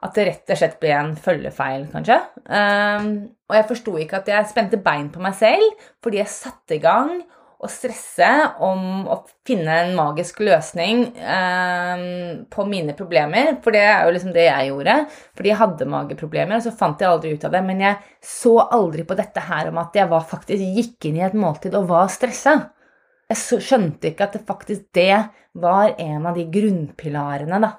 At 0.04 0.18
det 0.18 0.28
rett 0.28 0.52
og 0.52 0.60
slett 0.60 0.76
ble 0.82 0.92
en 0.98 1.16
følgefeil, 1.16 1.88
kanskje. 1.94 2.20
Um, 2.44 3.08
og 3.48 3.56
jeg 3.56 3.70
forsto 3.72 3.96
ikke 4.02 4.20
at 4.20 4.34
jeg 4.34 4.52
spente 4.52 4.82
bein 4.84 5.08
på 5.14 5.24
meg 5.24 5.38
selv 5.40 5.88
fordi 6.04 6.20
jeg 6.20 6.34
satte 6.34 6.76
i 6.76 6.84
gang 6.84 7.22
å 7.66 7.72
stresse 7.72 8.30
om 8.64 9.08
å 9.12 9.18
finne 9.48 9.80
en 9.82 9.96
magisk 9.98 10.40
løsning 10.46 11.04
eh, 11.18 12.04
på 12.52 12.66
mine 12.70 12.96
problemer. 12.98 13.56
For 13.64 13.76
det 13.76 13.84
er 13.86 14.06
jo 14.06 14.14
liksom 14.16 14.36
det 14.36 14.48
jeg 14.48 14.70
gjorde. 14.70 14.98
Fordi 15.38 15.52
jeg 15.52 15.62
hadde 15.62 15.90
mageproblemer, 15.92 16.60
og 16.60 16.66
så 16.66 16.76
fant 16.78 17.02
jeg 17.02 17.12
aldri 17.12 17.34
ut 17.36 17.48
av 17.48 17.56
det. 17.58 17.64
Men 17.68 17.84
jeg 17.86 18.00
så 18.26 18.56
aldri 18.66 19.06
på 19.08 19.18
dette 19.20 19.44
her 19.50 19.72
om 19.72 19.82
at 19.82 19.98
jeg 19.98 20.12
var 20.12 20.30
faktisk 20.30 20.80
gikk 20.80 21.10
inn 21.10 21.20
i 21.20 21.26
et 21.28 21.38
måltid 21.38 21.78
og 21.78 21.90
var 21.92 22.12
stressa. 22.14 22.60
Jeg 23.32 23.62
skjønte 23.66 24.12
ikke 24.12 24.28
at 24.28 24.38
det 24.38 24.46
faktisk 24.46 24.86
det 24.94 25.24
var 25.58 25.96
en 26.02 26.28
av 26.30 26.36
de 26.38 26.46
grunnpilarene 26.52 27.60
da, 27.64 27.72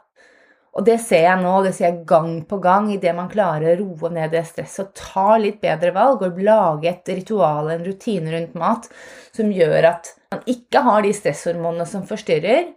og 0.76 0.85
det 0.85 0.99
ser 1.00 1.23
jeg 1.25 1.40
nå, 1.40 1.54
det 1.64 1.73
ser 1.73 1.87
jeg 1.88 2.04
gang 2.09 2.42
på 2.45 2.59
gang, 2.61 2.90
idet 2.92 3.14
man 3.16 3.30
klarer 3.33 3.73
å 3.73 3.78
roe 3.80 4.11
ned 4.12 4.35
det 4.35 4.42
stresset 4.45 4.85
og 4.85 4.99
ta 4.99 5.38
litt 5.40 5.56
bedre 5.62 5.92
valg 5.97 6.26
og 6.26 6.40
lage 6.45 6.90
et 6.90 7.12
ritual, 7.14 7.71
en 7.73 7.85
rutine 7.87 8.35
rundt 8.35 8.59
mat, 8.61 8.88
som 9.33 9.49
gjør 9.52 9.88
at 9.95 10.12
man 10.35 10.45
ikke 10.52 10.85
har 10.85 11.06
de 11.06 11.14
stresshormonene 11.16 11.88
som 11.88 12.04
forstyrrer. 12.04 12.75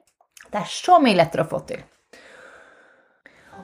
Det 0.48 0.62
er 0.62 0.72
så 0.72 1.02
mye 1.04 1.20
lettere 1.20 1.44
å 1.44 1.52
få 1.52 1.60
til. 1.68 1.84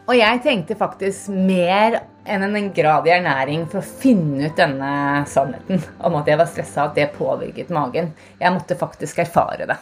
Og 0.06 0.14
jeg 0.20 0.42
tenkte 0.44 0.76
faktisk 0.78 1.32
mer 1.32 2.02
enn 2.28 2.44
en 2.46 2.68
grad 2.76 3.08
i 3.08 3.14
ernæring 3.16 3.64
for 3.72 3.80
å 3.80 3.94
finne 4.04 4.50
ut 4.50 4.60
denne 4.60 5.24
sannheten 5.32 5.80
om 6.06 6.20
at 6.20 6.28
jeg 6.30 6.42
var 6.42 6.52
stressa, 6.52 6.90
at 6.90 7.00
det 7.00 7.14
påvirket 7.16 7.72
magen. 7.74 8.12
Jeg 8.42 8.54
måtte 8.54 8.78
faktisk 8.78 9.24
erfare 9.24 9.70
det. 9.72 9.80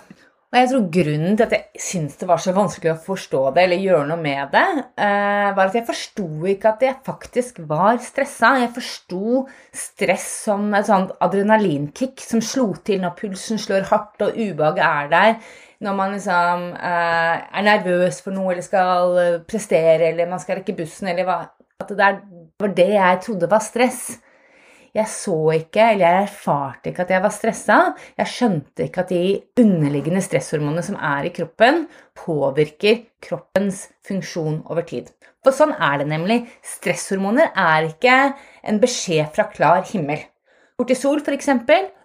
Og 0.54 0.60
jeg 0.60 0.70
tror 0.70 0.84
grunnen 0.94 1.38
til 1.38 1.48
at 1.48 1.54
jeg 1.56 1.82
syntes 1.82 2.20
det 2.20 2.28
var 2.30 2.42
så 2.44 2.52
vanskelig 2.54 2.92
å 2.92 3.00
forstå 3.02 3.40
det 3.56 3.62
eller 3.64 3.80
gjøre 3.82 4.06
noe 4.12 4.22
med 4.22 4.52
det, 4.54 4.66
eh, 5.02 5.48
var 5.58 5.72
at 5.72 5.78
jeg 5.80 5.88
forsto 5.88 6.26
ikke 6.52 6.74
at 6.76 6.84
jeg 6.86 7.00
faktisk 7.08 7.64
var 7.72 7.98
stressa. 8.06 8.52
Jeg 8.62 8.70
forsto 8.76 9.42
stress 9.74 10.28
som 10.44 10.68
et 10.78 10.86
sånt 10.86 11.16
adrenalinkick 11.26 12.22
som 12.22 12.44
slo 12.46 12.68
til 12.86 13.02
når 13.02 13.16
pulsen 13.18 13.58
slår 13.58 13.88
hardt 13.90 14.22
og 14.28 14.38
ubehaget 14.38 14.84
er 14.86 15.10
der. 15.16 15.34
Når 15.82 15.98
man 15.98 16.14
liksom 16.14 16.68
eh, 16.78 17.34
er 17.50 17.66
nervøs 17.66 18.22
for 18.22 18.38
noe 18.38 18.54
eller 18.54 18.68
skal 18.68 19.18
prestere 19.50 20.12
eller 20.12 20.30
man 20.30 20.44
skal 20.44 20.62
rekke 20.62 20.78
bussen 20.78 21.10
eller 21.10 21.26
hva. 21.26 21.40
At 21.82 21.90
det 21.90 22.14
var 22.62 22.78
det 22.78 22.92
jeg 22.94 23.24
trodde 23.26 23.50
var 23.50 23.66
stress. 23.66 24.20
Jeg 24.94 25.10
så 25.10 25.36
ikke, 25.56 25.88
eller 25.96 26.06
jeg 26.06 26.26
erfarte 26.28 26.92
ikke 26.92 27.02
at 27.08 27.12
jeg 27.16 27.24
var 27.24 27.34
stressa. 27.34 27.78
Jeg 28.20 28.30
skjønte 28.30 28.86
ikke 28.86 29.02
at 29.02 29.10
de 29.10 29.22
underliggende 29.64 30.22
stresshormonene 30.22 30.84
som 30.86 31.00
er 31.02 31.26
i 31.26 31.32
kroppen, 31.34 31.88
påvirker 32.14 33.00
kroppens 33.26 33.88
funksjon 34.06 34.60
over 34.70 34.86
tid. 34.86 35.10
For 35.42 35.56
sånn 35.56 35.74
er 35.74 36.04
det 36.04 36.06
nemlig. 36.12 36.44
Stresshormoner 36.76 37.50
er 37.58 37.88
ikke 37.90 38.20
en 38.70 38.78
beskjed 38.84 39.34
fra 39.34 39.48
klar 39.50 39.82
himmel. 39.90 40.22
Kortisol 40.78 41.24
f.eks. 41.26 41.50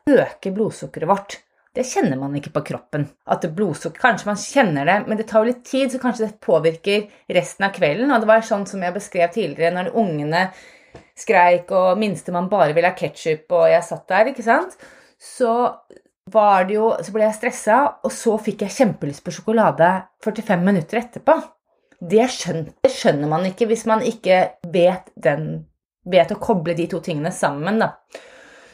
øker 0.08 0.56
blodsukkeret 0.56 1.12
vårt. 1.12 1.36
Det 1.76 1.84
kjenner 1.86 2.16
man 2.18 2.34
ikke 2.40 2.54
på 2.56 2.64
kroppen. 2.72 3.04
At 3.28 3.44
blodsukker, 3.54 4.00
Kanskje 4.00 4.30
man 4.30 4.40
kjenner 4.40 4.88
det, 4.88 4.96
men 5.06 5.20
det 5.20 5.28
tar 5.28 5.44
litt 5.46 5.60
tid, 5.68 5.92
så 5.92 6.00
kanskje 6.00 6.24
det 6.24 6.40
påvirker 6.40 7.04
resten 7.36 7.68
av 7.68 7.76
kvelden. 7.76 8.10
Og 8.10 8.24
det 8.24 8.32
var 8.32 8.48
sånn 8.48 8.64
som 8.66 8.82
jeg 8.82 8.96
beskrev 8.96 9.30
tidligere, 9.36 9.76
når 9.76 9.92
ungene 9.92 10.48
skreik, 11.18 11.70
og 11.74 11.98
minstemann 12.00 12.50
bare 12.50 12.74
ville 12.76 12.90
ha 12.90 12.96
ketsjup, 12.96 13.46
og 13.52 13.68
jeg 13.72 13.86
satt 13.86 14.06
der, 14.10 14.30
ikke 14.32 14.46
sant, 14.46 14.76
så 15.18 15.52
var 16.28 16.66
det 16.68 16.74
jo 16.76 16.90
Så 17.00 17.12
ble 17.14 17.24
jeg 17.24 17.36
stressa, 17.38 17.76
og 18.04 18.12
så 18.12 18.34
fikk 18.36 18.66
jeg 18.66 18.74
kjempelyst 18.74 19.22
på 19.24 19.32
sjokolade 19.32 19.88
45 20.24 20.64
minutter 20.64 21.00
etterpå. 21.00 21.38
Det 21.98 22.26
skjønner, 22.30 22.74
skjønner 22.84 23.30
man 23.30 23.46
ikke 23.48 23.66
hvis 23.70 23.86
man 23.88 24.04
ikke 24.06 24.42
vet, 24.70 25.08
den, 25.16 25.64
vet 26.04 26.34
å 26.34 26.38
koble 26.38 26.76
de 26.76 26.86
to 26.90 27.00
tingene 27.02 27.32
sammen, 27.34 27.80
da. 27.80 27.94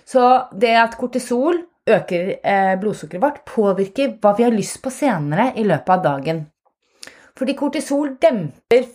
Så 0.05 0.25
det 0.53 0.75
at 0.77 0.99
kortisol 1.01 1.63
øker 1.89 2.35
eh, 2.43 2.75
blodsukkeret 2.81 3.23
vårt, 3.23 3.41
påvirker 3.49 4.19
hva 4.21 4.35
vi 4.37 4.45
har 4.47 4.53
lyst 4.53 4.83
på 4.85 4.93
senere 4.93 5.53
i 5.57 5.65
løpet 5.65 5.95
av 5.95 6.05
dagen. 6.05 6.43
Fordi 7.39 7.57
kortisol 7.59 8.15
demper 8.23 8.87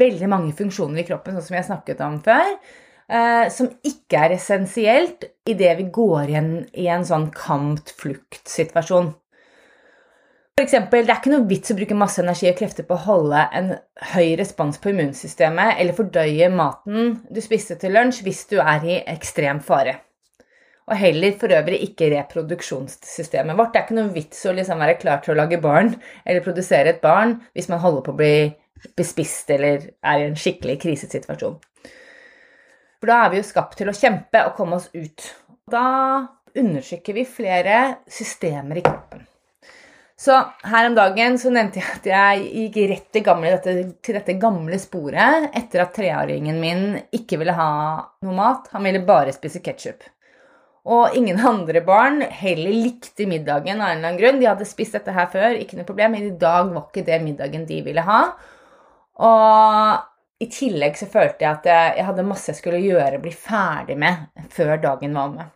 veldig 0.00 0.28
mange 0.32 0.54
funksjoner 0.56 1.02
i 1.02 1.06
kroppen, 1.08 1.36
sånn 1.36 1.48
som 1.50 1.56
jeg 1.58 1.68
snakket 1.68 2.00
om 2.04 2.20
før, 2.24 2.54
eh, 3.12 3.48
som 3.52 3.68
ikke 3.84 4.22
er 4.26 4.36
essensielt 4.38 5.26
idet 5.48 5.74
vi 5.80 5.90
går 5.92 6.30
igjen 6.30 6.52
i 6.72 6.88
en 6.88 7.04
sånn 7.04 7.28
kamp-flukt-situasjon. 7.36 9.12
For 10.52 10.64
eksempel, 10.64 11.04
Det 11.06 11.10
er 11.10 11.20
ikke 11.20 11.32
noe 11.32 11.48
vits 11.48 11.72
å 11.72 11.76
bruke 11.76 11.96
masse 11.96 12.20
energi 12.20 12.48
og 12.50 12.56
krefter 12.56 12.84
på 12.84 12.94
å 12.94 13.04
holde 13.06 13.48
en 13.52 13.70
høy 14.12 14.36
respons 14.36 14.78
på 14.78 14.90
immunsystemet 14.92 15.80
eller 15.80 15.96
fordøye 15.96 16.48
maten 16.52 17.22
du 17.32 17.40
spiste 17.40 17.78
til 17.80 17.92
lunsj 17.96 18.22
hvis 18.22 18.46
du 18.50 18.58
er 18.60 18.84
i 18.84 18.98
ekstrem 19.08 19.60
fare. 19.60 19.96
Og 20.90 20.96
heller 20.98 21.36
for 21.38 21.54
øvrig 21.54 21.78
ikke 21.86 22.10
reproduksjonssystemet 22.10 23.58
vårt. 23.58 23.72
Det 23.72 23.80
er 23.80 23.86
ikke 23.86 23.98
noe 24.00 24.14
vits 24.14 24.42
å 24.48 24.54
liksom 24.56 24.82
være 24.82 24.98
klar 25.00 25.22
til 25.22 25.34
å 25.34 25.38
lage 25.38 25.60
barn 25.62 25.94
eller 26.24 26.44
produsere 26.44 26.96
et 26.96 27.02
barn 27.04 27.36
hvis 27.54 27.70
man 27.70 27.82
holder 27.84 28.06
på 28.06 28.14
å 28.14 28.18
bli 28.18 28.34
bespist 28.98 29.50
eller 29.54 29.92
er 30.02 30.22
i 30.22 30.26
en 30.26 30.38
skikkelig 30.38 30.80
krisesituasjon. 30.82 31.58
For 33.02 33.10
da 33.10 33.24
er 33.24 33.32
vi 33.32 33.40
jo 33.40 33.46
skapt 33.46 33.78
til 33.78 33.90
å 33.90 33.96
kjempe 33.96 34.44
og 34.46 34.56
komme 34.58 34.78
oss 34.78 34.90
ut. 34.94 35.26
Da 35.70 35.84
undersøker 36.58 37.16
vi 37.16 37.26
flere 37.26 37.82
systemer 38.10 38.78
i 38.78 38.84
kroppen. 38.86 39.26
Så 40.22 40.36
her 40.70 40.86
om 40.86 40.94
dagen 40.94 41.38
så 41.40 41.50
nevnte 41.50 41.80
jeg 41.80 41.94
at 41.96 42.04
jeg 42.06 42.42
gikk 42.60 42.76
rett 42.92 43.06
til, 43.10 43.24
gamle, 43.26 43.56
til 43.64 44.18
dette 44.18 44.36
gamle 44.38 44.78
sporet 44.78 45.48
etter 45.58 45.82
at 45.82 45.94
treåringen 45.96 46.60
min 46.62 46.84
ikke 47.10 47.40
ville 47.40 47.56
ha 47.58 47.70
noe 48.22 48.36
mat. 48.36 48.68
Han 48.76 48.86
ville 48.86 49.02
bare 49.08 49.34
spise 49.34 49.62
ketsjup. 49.64 50.04
Og 50.82 51.14
ingen 51.14 51.38
andre 51.46 51.80
barn 51.86 52.24
heller 52.26 52.74
likte 52.74 53.26
middagen 53.30 53.78
av 53.78 53.92
en 53.92 53.94
eller 53.94 54.08
annen 54.08 54.18
grunn. 54.18 54.40
De 54.40 54.48
hadde 54.50 54.66
spist 54.66 54.96
dette 54.98 55.14
her 55.14 55.28
før, 55.30 55.54
ikke 55.54 55.78
noe 55.78 55.86
problem, 55.86 56.16
men 56.16 56.30
i 56.32 56.38
dag 56.38 56.72
var 56.72 56.88
ikke 56.88 57.06
det 57.06 57.20
middagen 57.22 57.66
de 57.68 57.78
ville 57.86 58.02
ha. 58.06 58.22
Og 59.22 60.42
i 60.42 60.48
tillegg 60.50 60.98
så 60.98 61.06
følte 61.06 61.44
jeg 61.44 61.52
at 61.52 61.68
jeg 61.70 62.06
hadde 62.08 62.26
masse 62.26 62.50
jeg 62.50 62.58
skulle 62.58 62.82
gjøre, 62.82 63.22
bli 63.22 63.30
ferdig 63.30 63.98
med, 64.00 64.26
før 64.50 64.74
dagen 64.82 65.14
var 65.14 65.28
omme. 65.30 65.50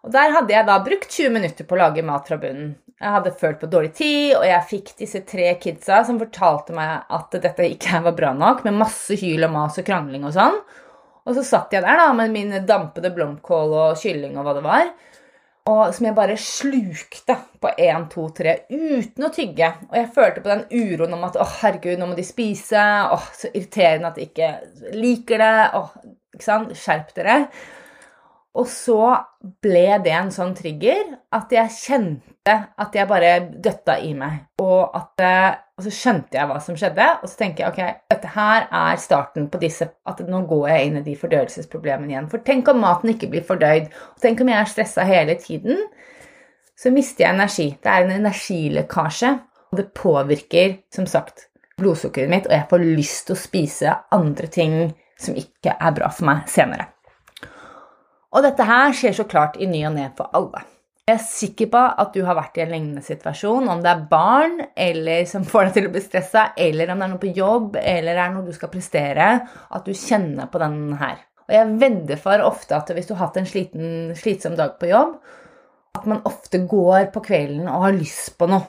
Og 0.00 0.12
der 0.14 0.32
hadde 0.32 0.54
jeg 0.54 0.64
da 0.64 0.78
brukt 0.80 1.12
20 1.12 1.34
minutter 1.34 1.66
på 1.68 1.76
å 1.76 1.82
lage 1.82 2.04
mat 2.06 2.28
fra 2.30 2.38
bunnen. 2.40 2.78
Jeg 3.00 3.12
hadde 3.16 3.32
følt 3.36 3.60
på 3.60 3.68
dårlig 3.68 3.90
tid, 3.96 4.32
og 4.38 4.44
jeg 4.44 4.68
fikk 4.68 4.94
disse 5.00 5.20
tre 5.28 5.50
kidsa 5.60 6.02
som 6.08 6.20
fortalte 6.20 6.72
meg 6.76 7.12
at 7.12 7.36
dette 7.44 7.68
ikke 7.74 8.00
var 8.06 8.16
bra 8.16 8.32
nok, 8.36 8.64
med 8.64 8.76
masse 8.80 9.16
hyl 9.20 9.44
og 9.48 9.52
mas 9.52 9.76
og 9.80 9.86
krangling 9.86 10.24
og 10.28 10.32
sånn. 10.36 10.56
Og 11.26 11.36
så 11.36 11.44
satt 11.46 11.74
jeg 11.76 11.84
der 11.84 12.00
da 12.00 12.10
med 12.16 12.32
min 12.34 12.54
dampede 12.66 13.12
blomkål 13.14 13.76
og 13.76 14.00
kylling 14.00 14.38
og 14.38 14.46
hva 14.46 14.56
det 14.56 14.66
var. 14.66 14.92
Og 15.70 15.82
som 15.94 16.06
jeg 16.08 16.16
bare 16.16 16.36
slukte 16.40 17.36
på 17.60 17.70
én, 17.78 18.06
to, 18.10 18.24
tre 18.34 18.54
uten 18.72 19.26
å 19.26 19.32
tygge. 19.34 19.68
Og 19.90 19.98
jeg 19.98 20.12
følte 20.14 20.42
på 20.42 20.50
den 20.50 20.64
uroen 20.72 21.18
om 21.18 21.26
at 21.28 21.36
å, 21.38 21.46
herregud, 21.60 22.00
nå 22.00 22.08
må 22.10 22.16
de 22.18 22.24
spise. 22.26 22.80
Åh, 22.80 23.28
så 23.36 23.52
irriterende 23.52 24.10
at 24.10 24.16
de 24.18 24.26
ikke 24.26 24.48
liker 24.96 25.44
det. 25.44 25.52
Åh, 25.76 25.92
ikke 26.34 26.46
sant? 26.46 26.72
Skjerp 26.80 27.12
dere. 27.18 27.36
Og 28.58 28.66
så 28.66 28.98
ble 29.62 30.00
det 30.02 30.10
en 30.10 30.32
sånn 30.34 30.56
trigger 30.58 31.12
at 31.36 31.52
jeg 31.54 31.70
kjente 31.70 32.54
at 32.82 32.96
jeg 32.96 33.06
bare 33.06 33.34
døtta 33.62 33.94
i 34.02 34.10
meg. 34.18 34.40
Og, 34.62 34.90
at, 34.96 35.22
eh, 35.22 35.52
og 35.78 35.86
så 35.86 35.92
skjønte 35.94 36.34
jeg 36.34 36.50
hva 36.50 36.56
som 36.64 36.78
skjedde, 36.78 37.06
og 37.20 37.30
så 37.30 37.38
tenker 37.38 37.64
jeg 37.64 37.70
ok, 37.70 38.00
dette 38.10 38.32
her 38.34 38.66
er 38.80 38.98
starten 39.02 39.46
på 39.52 39.60
disse 39.62 39.86
At 40.10 40.22
nå 40.26 40.42
går 40.50 40.66
jeg 40.72 40.88
inn 40.88 40.98
i 40.98 41.04
de 41.06 41.14
fordøyelsesproblemene 41.20 42.10
igjen. 42.16 42.30
For 42.32 42.42
tenk 42.46 42.68
om 42.72 42.82
maten 42.82 43.14
ikke 43.14 43.30
blir 43.30 43.46
fordøyd, 43.46 43.86
og 44.16 44.24
tenk 44.24 44.42
om 44.42 44.50
jeg 44.50 44.64
er 44.64 44.72
stressa 44.72 45.06
hele 45.06 45.38
tiden. 45.38 45.78
Så 46.74 46.90
mister 46.90 47.26
jeg 47.26 47.36
energi. 47.36 47.68
Det 47.78 47.92
er 47.92 48.06
en 48.06 48.16
energilekkasje, 48.18 49.34
og 49.70 49.78
det 49.78 49.92
påvirker, 49.94 50.80
som 50.90 51.06
sagt, 51.06 51.46
blodsukkeret 51.78 52.32
mitt, 52.32 52.48
og 52.50 52.56
jeg 52.56 52.66
får 52.70 52.88
lyst 52.98 53.28
til 53.28 53.36
å 53.36 53.40
spise 53.40 53.98
andre 54.16 54.50
ting 54.50 54.80
som 55.20 55.36
ikke 55.38 55.76
er 55.76 55.94
bra 55.96 56.10
for 56.12 56.26
meg 56.28 56.48
senere. 56.50 56.90
Og 58.30 58.44
dette 58.46 58.66
her 58.66 58.92
skjer 58.94 59.16
så 59.16 59.26
klart 59.26 59.56
i 59.58 59.66
ny 59.66 59.82
og 59.88 59.96
ne 59.96 60.10
for 60.18 60.30
alle. 60.38 60.62
Jeg 61.10 61.16
er 61.16 61.24
sikker 61.26 61.70
på 61.72 61.80
at 62.02 62.12
du 62.14 62.20
har 62.22 62.36
vært 62.38 62.60
i 62.60 62.62
en 62.62 62.70
lignende 62.70 63.02
situasjon, 63.02 63.66
om 63.72 63.80
det 63.82 63.90
er 63.90 64.04
barn 64.12 64.60
eller 64.78 65.24
som 65.26 65.42
får 65.48 65.66
deg 65.66 65.72
til 65.74 65.88
å 65.88 65.94
bli 65.96 66.02
stressa, 66.04 66.44
eller 66.54 66.92
om 66.92 67.00
det 67.00 67.06
er 67.08 67.10
noe 67.10 67.22
på 67.24 67.32
jobb 67.34 67.80
eller 67.80 68.14
det 68.14 68.22
er 68.22 68.36
noe 68.36 68.46
du 68.46 68.54
skal 68.54 68.70
prestere, 68.70 69.26
at 69.74 69.88
du 69.88 69.90
kjenner 69.96 70.46
på 70.52 70.60
den 70.62 70.78
her. 71.00 71.18
Og 71.48 71.56
jeg 71.56 71.80
vedder 71.80 72.20
for 72.22 72.46
ofte 72.46 72.78
at 72.78 72.92
hvis 72.94 73.10
du 73.10 73.16
har 73.16 73.24
hatt 73.24 73.40
en 73.40 73.50
sliten, 73.50 74.12
slitsom 74.14 74.54
dag 74.60 74.76
på 74.78 74.92
jobb, 74.92 75.16
at 75.98 76.06
man 76.06 76.22
ofte 76.30 76.62
går 76.70 77.10
på 77.10 77.24
kvelden 77.26 77.66
og 77.66 77.88
har 77.88 77.98
lyst 77.98 78.36
på 78.38 78.46
noe. 78.52 78.68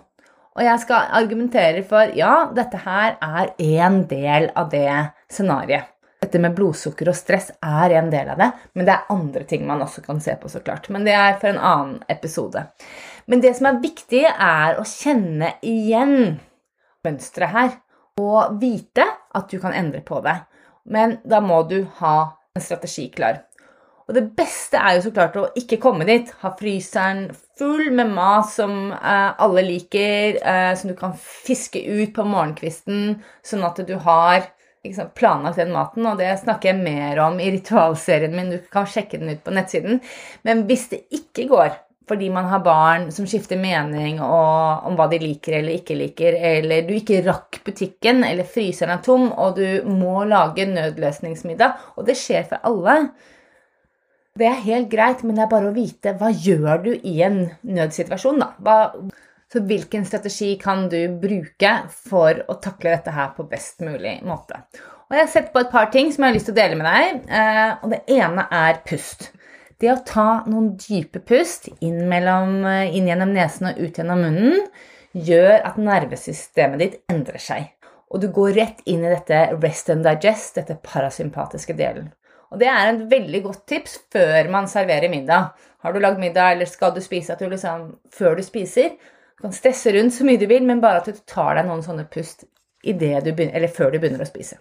Og 0.58 0.66
jeg 0.66 0.82
skal 0.82 1.14
argumentere 1.22 1.86
for 1.88 2.10
ja, 2.18 2.50
dette 2.58 2.82
her 2.82 3.20
er 3.22 3.54
en 3.78 4.02
del 4.10 4.50
av 4.58 4.74
det 4.74 4.90
scenarioet. 5.30 5.91
Dette 6.32 6.46
med 6.46 6.54
blodsukker 6.56 7.10
og 7.12 7.16
stress 7.18 7.50
er 7.60 7.92
en 8.00 8.08
del 8.08 8.30
av 8.32 8.38
det, 8.40 8.46
men 8.80 8.86
det 8.88 8.94
er 8.94 9.10
andre 9.12 9.42
ting 9.44 9.66
man 9.68 9.82
også 9.84 10.00
kan 10.06 10.22
se 10.24 10.32
på, 10.40 10.48
så 10.48 10.62
klart. 10.64 10.86
Men 10.88 11.04
det 11.04 11.12
er 11.12 11.34
for 11.42 11.52
en 11.52 11.60
annen 11.60 11.98
episode. 12.08 12.62
Men 13.28 13.44
det 13.44 13.52
som 13.58 13.68
er 13.68 13.82
viktig, 13.84 14.22
er 14.32 14.80
å 14.80 14.86
kjenne 14.88 15.50
igjen 15.60 16.38
mønsteret 17.04 17.52
her. 17.52 17.74
Og 18.24 18.56
vite 18.62 19.04
at 19.36 19.52
du 19.52 19.58
kan 19.60 19.76
endre 19.76 20.00
på 20.08 20.22
det. 20.24 20.38
Men 20.88 21.18
da 21.28 21.42
må 21.44 21.66
du 21.68 21.82
ha 22.00 22.16
en 22.56 22.64
strategi 22.64 23.10
klar. 23.12 23.42
Og 24.08 24.16
det 24.16 24.24
beste 24.40 24.80
er 24.80 24.96
jo 24.96 25.04
så 25.10 25.14
klart 25.18 25.36
å 25.36 25.50
ikke 25.60 25.82
komme 25.84 26.08
dit. 26.08 26.32
Ha 26.46 26.54
fryseren 26.56 27.26
full 27.60 27.92
med 27.92 28.16
mat 28.16 28.48
som 28.56 28.96
eh, 28.96 29.36
alle 29.36 29.68
liker, 29.68 30.40
eh, 30.40 30.72
som 30.80 30.96
du 30.96 30.96
kan 30.96 31.12
fiske 31.20 31.84
ut 31.84 32.16
på 32.16 32.24
morgenkvisten, 32.24 33.20
sånn 33.44 33.68
at 33.68 33.84
du 33.84 33.98
har 34.08 34.48
liksom, 34.84 35.14
planlagt 35.18 35.62
den 35.62 35.72
maten, 35.76 36.08
og 36.10 36.20
det 36.22 36.32
snakker 36.42 36.72
jeg 36.72 36.84
mer 36.84 37.22
om 37.28 37.40
i 37.40 37.52
ritualserien 37.54 38.36
min. 38.36 38.52
Du 38.56 38.60
kan 38.72 38.90
sjekke 38.90 39.22
den 39.22 39.34
ut 39.36 39.44
på 39.46 39.54
nettsiden. 39.56 40.02
Men 40.48 40.66
hvis 40.70 40.90
det 40.94 41.06
ikke 41.14 41.50
går 41.52 41.80
fordi 42.12 42.28
man 42.34 42.50
har 42.52 42.60
barn 42.60 43.06
som 43.14 43.28
skifter 43.30 43.56
mening 43.56 44.18
om 44.20 44.98
hva 44.98 45.06
de 45.08 45.20
liker 45.22 45.54
eller 45.60 45.78
ikke 45.78 45.96
liker, 45.96 46.36
eller 46.36 46.84
du 46.84 46.96
ikke 46.98 47.22
rakk 47.24 47.62
butikken, 47.64 48.26
eller 48.28 48.44
fryseren 48.44 48.98
er 48.98 49.04
tom, 49.06 49.30
og 49.32 49.56
du 49.56 49.88
må 49.88 50.26
lage 50.28 50.66
nødløsningsmiddag, 50.68 51.86
og 51.96 52.10
det 52.10 52.18
skjer 52.20 52.50
for 52.50 52.68
alle 52.68 53.14
Det 54.36 54.48
er 54.48 54.62
helt 54.64 54.88
greit, 54.92 55.24
men 55.24 55.36
det 55.36 55.44
er 55.44 55.50
bare 55.52 55.72
å 55.72 55.76
vite 55.76 56.14
hva 56.20 56.30
gjør 56.32 56.84
du 56.86 56.92
i 56.96 57.18
en 57.24 57.42
nødsituasjon, 57.68 58.40
da? 58.40 58.54
Hva, 58.64 58.76
så 59.52 59.60
hvilken 59.68 60.06
strategi 60.08 60.54
kan 60.60 60.86
du 60.90 61.00
bruke 61.20 61.74
for 62.08 62.40
å 62.48 62.56
takle 62.64 62.94
dette 62.96 63.12
her 63.12 63.34
på 63.36 63.48
best 63.52 63.84
mulig 63.84 64.22
måte? 64.24 64.62
Og 65.10 65.18
Jeg 65.18 65.26
har 65.26 65.32
sett 65.34 65.52
på 65.52 65.60
et 65.60 65.72
par 65.74 65.90
ting 65.92 66.08
som 66.12 66.24
jeg 66.24 66.32
har 66.32 66.38
lyst 66.38 66.48
til 66.48 66.56
å 66.56 66.62
dele 66.62 66.78
med 66.80 66.88
deg. 66.88 67.26
Eh, 67.28 67.72
og 67.84 67.92
Det 67.92 68.02
ene 68.16 68.46
er 68.48 68.80
pust. 68.88 69.28
Det 69.82 69.90
å 69.92 70.00
ta 70.08 70.30
noen 70.48 70.78
dype 70.80 71.20
pust 71.20 71.68
inn, 71.82 72.06
mellom, 72.08 72.64
inn 72.64 73.10
gjennom 73.10 73.34
nesen 73.36 73.72
og 73.72 73.82
ut 73.82 73.98
gjennom 74.00 74.24
munnen 74.24 74.62
gjør 75.12 75.66
at 75.68 75.80
nervesystemet 75.82 76.80
ditt 76.80 76.98
endrer 77.12 77.42
seg. 77.42 77.72
Og 78.12 78.22
du 78.24 78.30
går 78.32 78.56
rett 78.56 78.82
inn 78.92 79.04
i 79.04 79.12
dette 79.12 79.40
rest 79.58 79.90
and 79.92 80.06
digest, 80.08 80.56
dette 80.60 80.80
parasympatiske 80.86 81.76
delen. 81.76 82.12
Og 82.52 82.60
det 82.60 82.68
er 82.68 82.92
et 82.92 83.04
veldig 83.12 83.42
godt 83.46 83.66
tips 83.72 83.98
før 84.12 84.50
man 84.52 84.68
serverer 84.72 85.12
middag. 85.12 85.52
Har 85.84 85.96
du 85.96 86.00
lagd 86.04 86.20
middag, 86.20 86.56
eller 86.56 86.70
skal 86.70 86.94
du 86.96 87.00
spise, 87.04 87.34
at 87.34 87.40
du 87.40 87.48
liksom 87.52 87.88
før 88.16 88.36
du 88.38 88.44
spiser 88.46 88.92
Du 89.42 89.48
kan 89.48 89.56
stresse 89.58 89.90
rundt 89.96 90.14
så 90.14 90.26
mye 90.28 90.38
du 90.38 90.46
vil, 90.46 90.62
men 90.62 90.84
bare 90.84 91.00
at 91.02 91.08
du 91.10 91.18
tar 91.26 91.56
deg 91.58 91.66
noen 91.66 91.82
sånne 91.82 92.04
pust 92.14 92.44
du 92.86 92.92
begynner, 92.94 93.64
før 93.74 93.90
du 93.90 93.98
begynner 93.98 94.22
å 94.22 94.28
spise. 94.30 94.60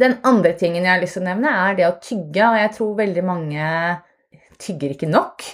Den 0.00 0.14
andre 0.24 0.54
tingen 0.56 0.86
jeg 0.86 0.94
har 0.94 1.02
lyst 1.02 1.18
til 1.18 1.26
å 1.26 1.28
nevne, 1.28 1.52
er 1.52 1.76
det 1.76 1.84
å 1.84 1.98
tygge. 2.00 2.46
Og 2.46 2.56
jeg 2.56 2.72
tror 2.78 2.96
veldig 3.02 3.26
mange 3.28 3.66
tygger 4.64 4.96
ikke 4.96 5.10
nok. 5.12 5.44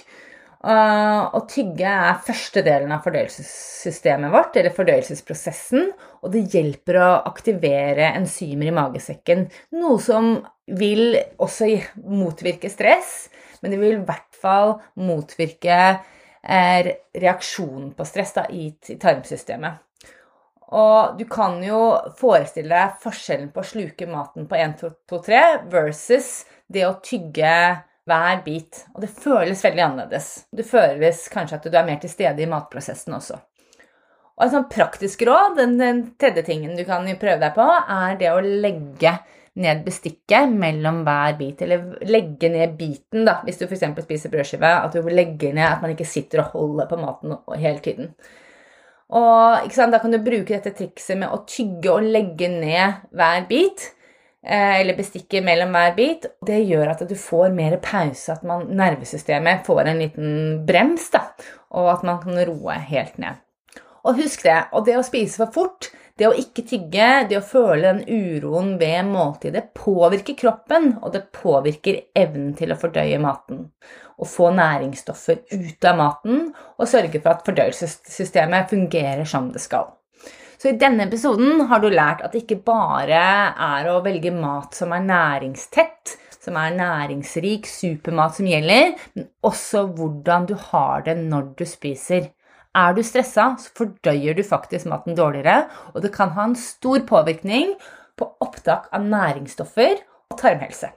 Uh, 0.63 1.35
å 1.35 1.43
tygge 1.51 1.91
er 1.91 2.23
første 2.23 2.63
delen 2.63 2.95
av 2.95 3.03
fordøyelsessystemet 3.03 4.31
vårt, 4.31 4.55
eller 4.55 4.75
fordøyelsesprosessen. 4.79 5.91
Og 6.23 6.31
det 6.31 6.47
hjelper 6.55 7.03
å 7.03 7.13
aktivere 7.27 8.13
enzymer 8.13 8.71
i 8.71 8.77
magesekken. 8.79 9.49
Noe 9.75 9.99
som 10.03 10.37
vil 10.79 11.19
også 11.43 11.73
motvirke 12.07 12.71
stress, 12.71 13.25
men 13.59 13.75
det 13.75 13.83
vil 13.83 13.97
i 13.97 14.05
hvert 14.07 14.31
fall 14.39 14.77
motvirke 14.95 15.75
eh, 15.75 16.05
reaksjonen 16.47 17.91
på 17.97 18.05
stress 18.07 18.33
da, 18.37 18.45
i, 18.49 18.69
i 18.71 18.95
tarmsystemet. 19.01 19.83
Og 20.77 21.15
du 21.19 21.23
kan 21.31 21.61
jo 21.63 21.79
forestille 22.19 22.73
deg 22.73 23.01
forskjellen 23.03 23.51
på 23.55 23.63
å 23.63 23.67
sluke 23.67 24.07
maten 24.09 24.47
på 24.49 24.57
1, 24.59 24.79
2, 24.81 24.89
2, 25.11 25.19
3 25.29 25.43
versus 25.71 26.31
det 26.67 26.83
å 26.87 26.97
tygge 27.03 27.53
hver 28.07 28.41
bit. 28.43 28.83
Og 28.95 29.03
det 29.03 29.11
føles 29.11 29.63
veldig 29.63 29.83
annerledes. 29.83 30.31
Det 30.51 30.67
føles 30.67 31.27
kanskje 31.31 31.59
at 31.59 31.69
du 31.69 31.77
er 31.77 31.87
mer 31.87 32.01
til 32.03 32.11
stede 32.11 32.43
i 32.43 32.49
matprosessen 32.51 33.15
også. 33.15 33.39
Og 34.37 34.45
et 34.45 34.53
sånn 34.53 34.67
praktisk 34.69 35.23
råd, 35.25 35.55
den, 35.57 35.79
den 35.79 36.03
tredje 36.19 36.43
tingen 36.45 36.75
du 36.77 36.83
kan 36.85 37.07
prøve 37.17 37.39
deg 37.41 37.55
på, 37.55 37.65
er 37.65 38.19
det 38.19 38.29
å 38.33 38.43
legge 38.43 39.15
ned 39.57 39.83
bestikket 39.85 40.51
mellom 40.53 41.01
hver 41.07 41.37
bit. 41.39 41.61
Eller 41.65 41.97
legge 42.07 42.51
ned 42.53 42.75
biten, 42.79 43.25
da, 43.27 43.39
hvis 43.45 43.59
du 43.59 43.67
f.eks. 43.67 43.85
spiser 44.05 44.33
brødskive. 44.33 44.73
At 44.85 44.95
du 44.95 45.09
legger 45.09 45.55
ned, 45.55 45.65
at 45.67 45.83
man 45.83 45.93
ikke 45.95 46.07
sitter 46.07 46.43
og 46.43 46.57
holder 46.57 46.89
på 46.89 46.99
maten 47.01 47.37
hele 47.57 47.83
tiden. 47.83 48.13
Og 49.07 49.69
Da 49.71 49.99
kan 49.99 50.11
du 50.11 50.19
bruke 50.19 50.51
dette 50.51 50.75
trikset 50.75 51.17
med 51.17 51.31
å 51.31 51.45
tygge 51.47 51.93
og 51.93 52.03
legge 52.03 52.49
ned 52.51 53.07
hver 53.15 53.45
bit. 53.47 53.93
Eh, 54.47 54.79
eller 54.81 54.95
bestikket 54.95 55.43
mellom 55.43 55.73
hver 55.75 55.95
bit. 55.95 56.25
Det 56.45 56.59
gjør 56.63 56.93
at 56.93 57.03
du 57.07 57.15
får 57.15 57.51
mer 57.55 57.77
pause, 57.83 58.31
at 58.31 58.43
man, 58.47 58.67
nervesystemet 58.69 59.65
får 59.65 59.87
en 59.87 59.99
liten 59.99 60.65
brems. 60.67 61.09
da, 61.11 61.27
Og 61.71 61.91
at 61.91 62.03
man 62.03 62.21
kan 62.21 62.37
roe 62.47 62.73
helt 62.73 63.17
ned. 63.17 63.35
Og 64.07 64.15
husk 64.21 64.43
det, 64.43 64.67
og 64.71 64.85
det 64.85 64.95
å 64.95 65.03
spise 65.03 65.41
for 65.41 65.51
fort, 65.51 65.89
det 66.17 66.27
å 66.27 66.33
ikke 66.33 66.65
tygge, 66.65 67.07
det 67.29 67.37
å 67.37 67.45
føle 67.45 67.91
den 67.91 68.01
uroen 68.09 68.73
ved 68.79 69.05
måltidet, 69.05 69.69
påvirker 69.77 70.37
kroppen, 70.39 70.95
og 71.01 71.13
det 71.13 71.27
påvirker 71.35 71.99
evnen 72.17 72.55
til 72.57 72.73
å 72.73 72.79
fordøye 72.79 73.19
maten. 73.21 73.67
Å 74.17 74.25
få 74.25 74.49
næringsstoffer 74.57 75.43
ut 75.53 75.85
av 75.85 75.99
maten, 75.99 76.47
og 76.77 76.89
sørge 76.89 77.21
for 77.21 77.35
at 77.35 77.45
fordøyelsessystemet 77.45 78.73
fungerer 78.73 79.29
som 79.29 79.51
det 79.53 79.61
skal. 79.61 79.93
Så 80.57 80.71
i 80.71 80.79
denne 80.81 81.05
episoden 81.05 81.67
har 81.69 81.83
du 81.83 81.91
lært 81.93 82.23
at 82.25 82.33
det 82.33 82.47
ikke 82.47 82.63
bare 82.65 83.19
er 83.53 83.89
å 83.91 83.99
velge 84.05 84.33
mat 84.33 84.73
som 84.73 84.95
er 84.97 85.05
næringstett, 85.05 86.17
som 86.47 86.57
er 86.57 86.73
næringsrik, 86.79 87.67
supermat 87.69 88.39
som 88.39 88.49
gjelder, 88.49 88.95
men 89.13 89.29
også 89.45 89.85
hvordan 89.97 90.47
du 90.49 90.55
har 90.71 91.05
det 91.05 91.17
når 91.19 91.51
du 91.59 91.65
spiser. 91.69 92.31
Er 92.75 92.93
du 92.93 93.03
stressa, 93.05 93.53
så 93.59 93.71
fordøyer 93.77 94.37
du 94.37 94.43
faktisk 94.45 94.89
maten 94.91 95.15
dårligere, 95.17 95.67
og 95.93 96.03
det 96.03 96.13
kan 96.15 96.35
ha 96.35 96.49
en 96.49 96.57
stor 96.59 97.03
påvirkning 97.07 97.75
på 98.17 98.29
opptak 98.43 98.89
av 98.93 99.05
næringsstoffer 99.05 99.99
og 100.31 100.39
tarmhelse. 100.41 100.91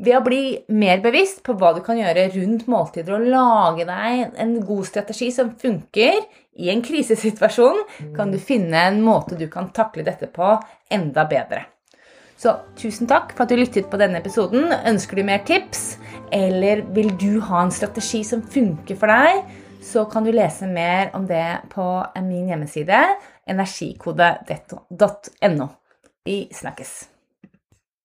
Ved 0.00 0.16
å 0.16 0.22
bli 0.24 0.44
mer 0.72 1.02
bevisst 1.04 1.42
på 1.44 1.52
hva 1.60 1.74
du 1.76 1.82
kan 1.84 1.98
gjøre 2.00 2.30
rundt 2.32 2.64
måltider 2.72 3.18
og 3.18 3.26
lage 3.28 3.84
deg 3.84 4.38
en 4.40 4.54
god 4.64 4.86
strategi 4.88 5.28
som 5.34 5.50
funker 5.60 6.22
i 6.56 6.70
en 6.72 6.80
krisesituasjon, 6.84 7.82
kan 8.16 8.32
du 8.32 8.38
finne 8.40 8.86
en 8.88 9.02
måte 9.04 9.36
du 9.36 9.44
kan 9.52 9.68
takle 9.76 10.06
dette 10.06 10.30
på 10.32 10.54
enda 10.88 11.26
bedre. 11.28 11.66
Så 12.40 12.54
tusen 12.80 13.04
takk 13.10 13.34
for 13.34 13.44
at 13.44 13.52
du 13.52 13.60
lyttet 13.60 13.90
på 13.92 13.98
denne 14.00 14.22
episoden. 14.22 14.70
Ønsker 14.88 15.20
du 15.20 15.26
mer 15.28 15.42
tips, 15.44 15.98
eller 16.32 16.80
vil 16.96 17.12
du 17.20 17.34
ha 17.44 17.66
en 17.66 17.74
strategi 17.74 18.22
som 18.24 18.40
funker 18.40 18.96
for 18.96 19.12
deg? 19.12 19.42
Så 19.90 20.04
kan 20.06 20.24
du 20.24 20.30
lese 20.32 20.68
mer 20.70 21.10
om 21.18 21.26
det 21.26 21.66
på 21.70 22.06
min 22.22 22.48
hjemmeside 22.48 23.02
energikode.no. 23.50 25.68
Vi 26.24 26.48
snakkes. 26.54 27.09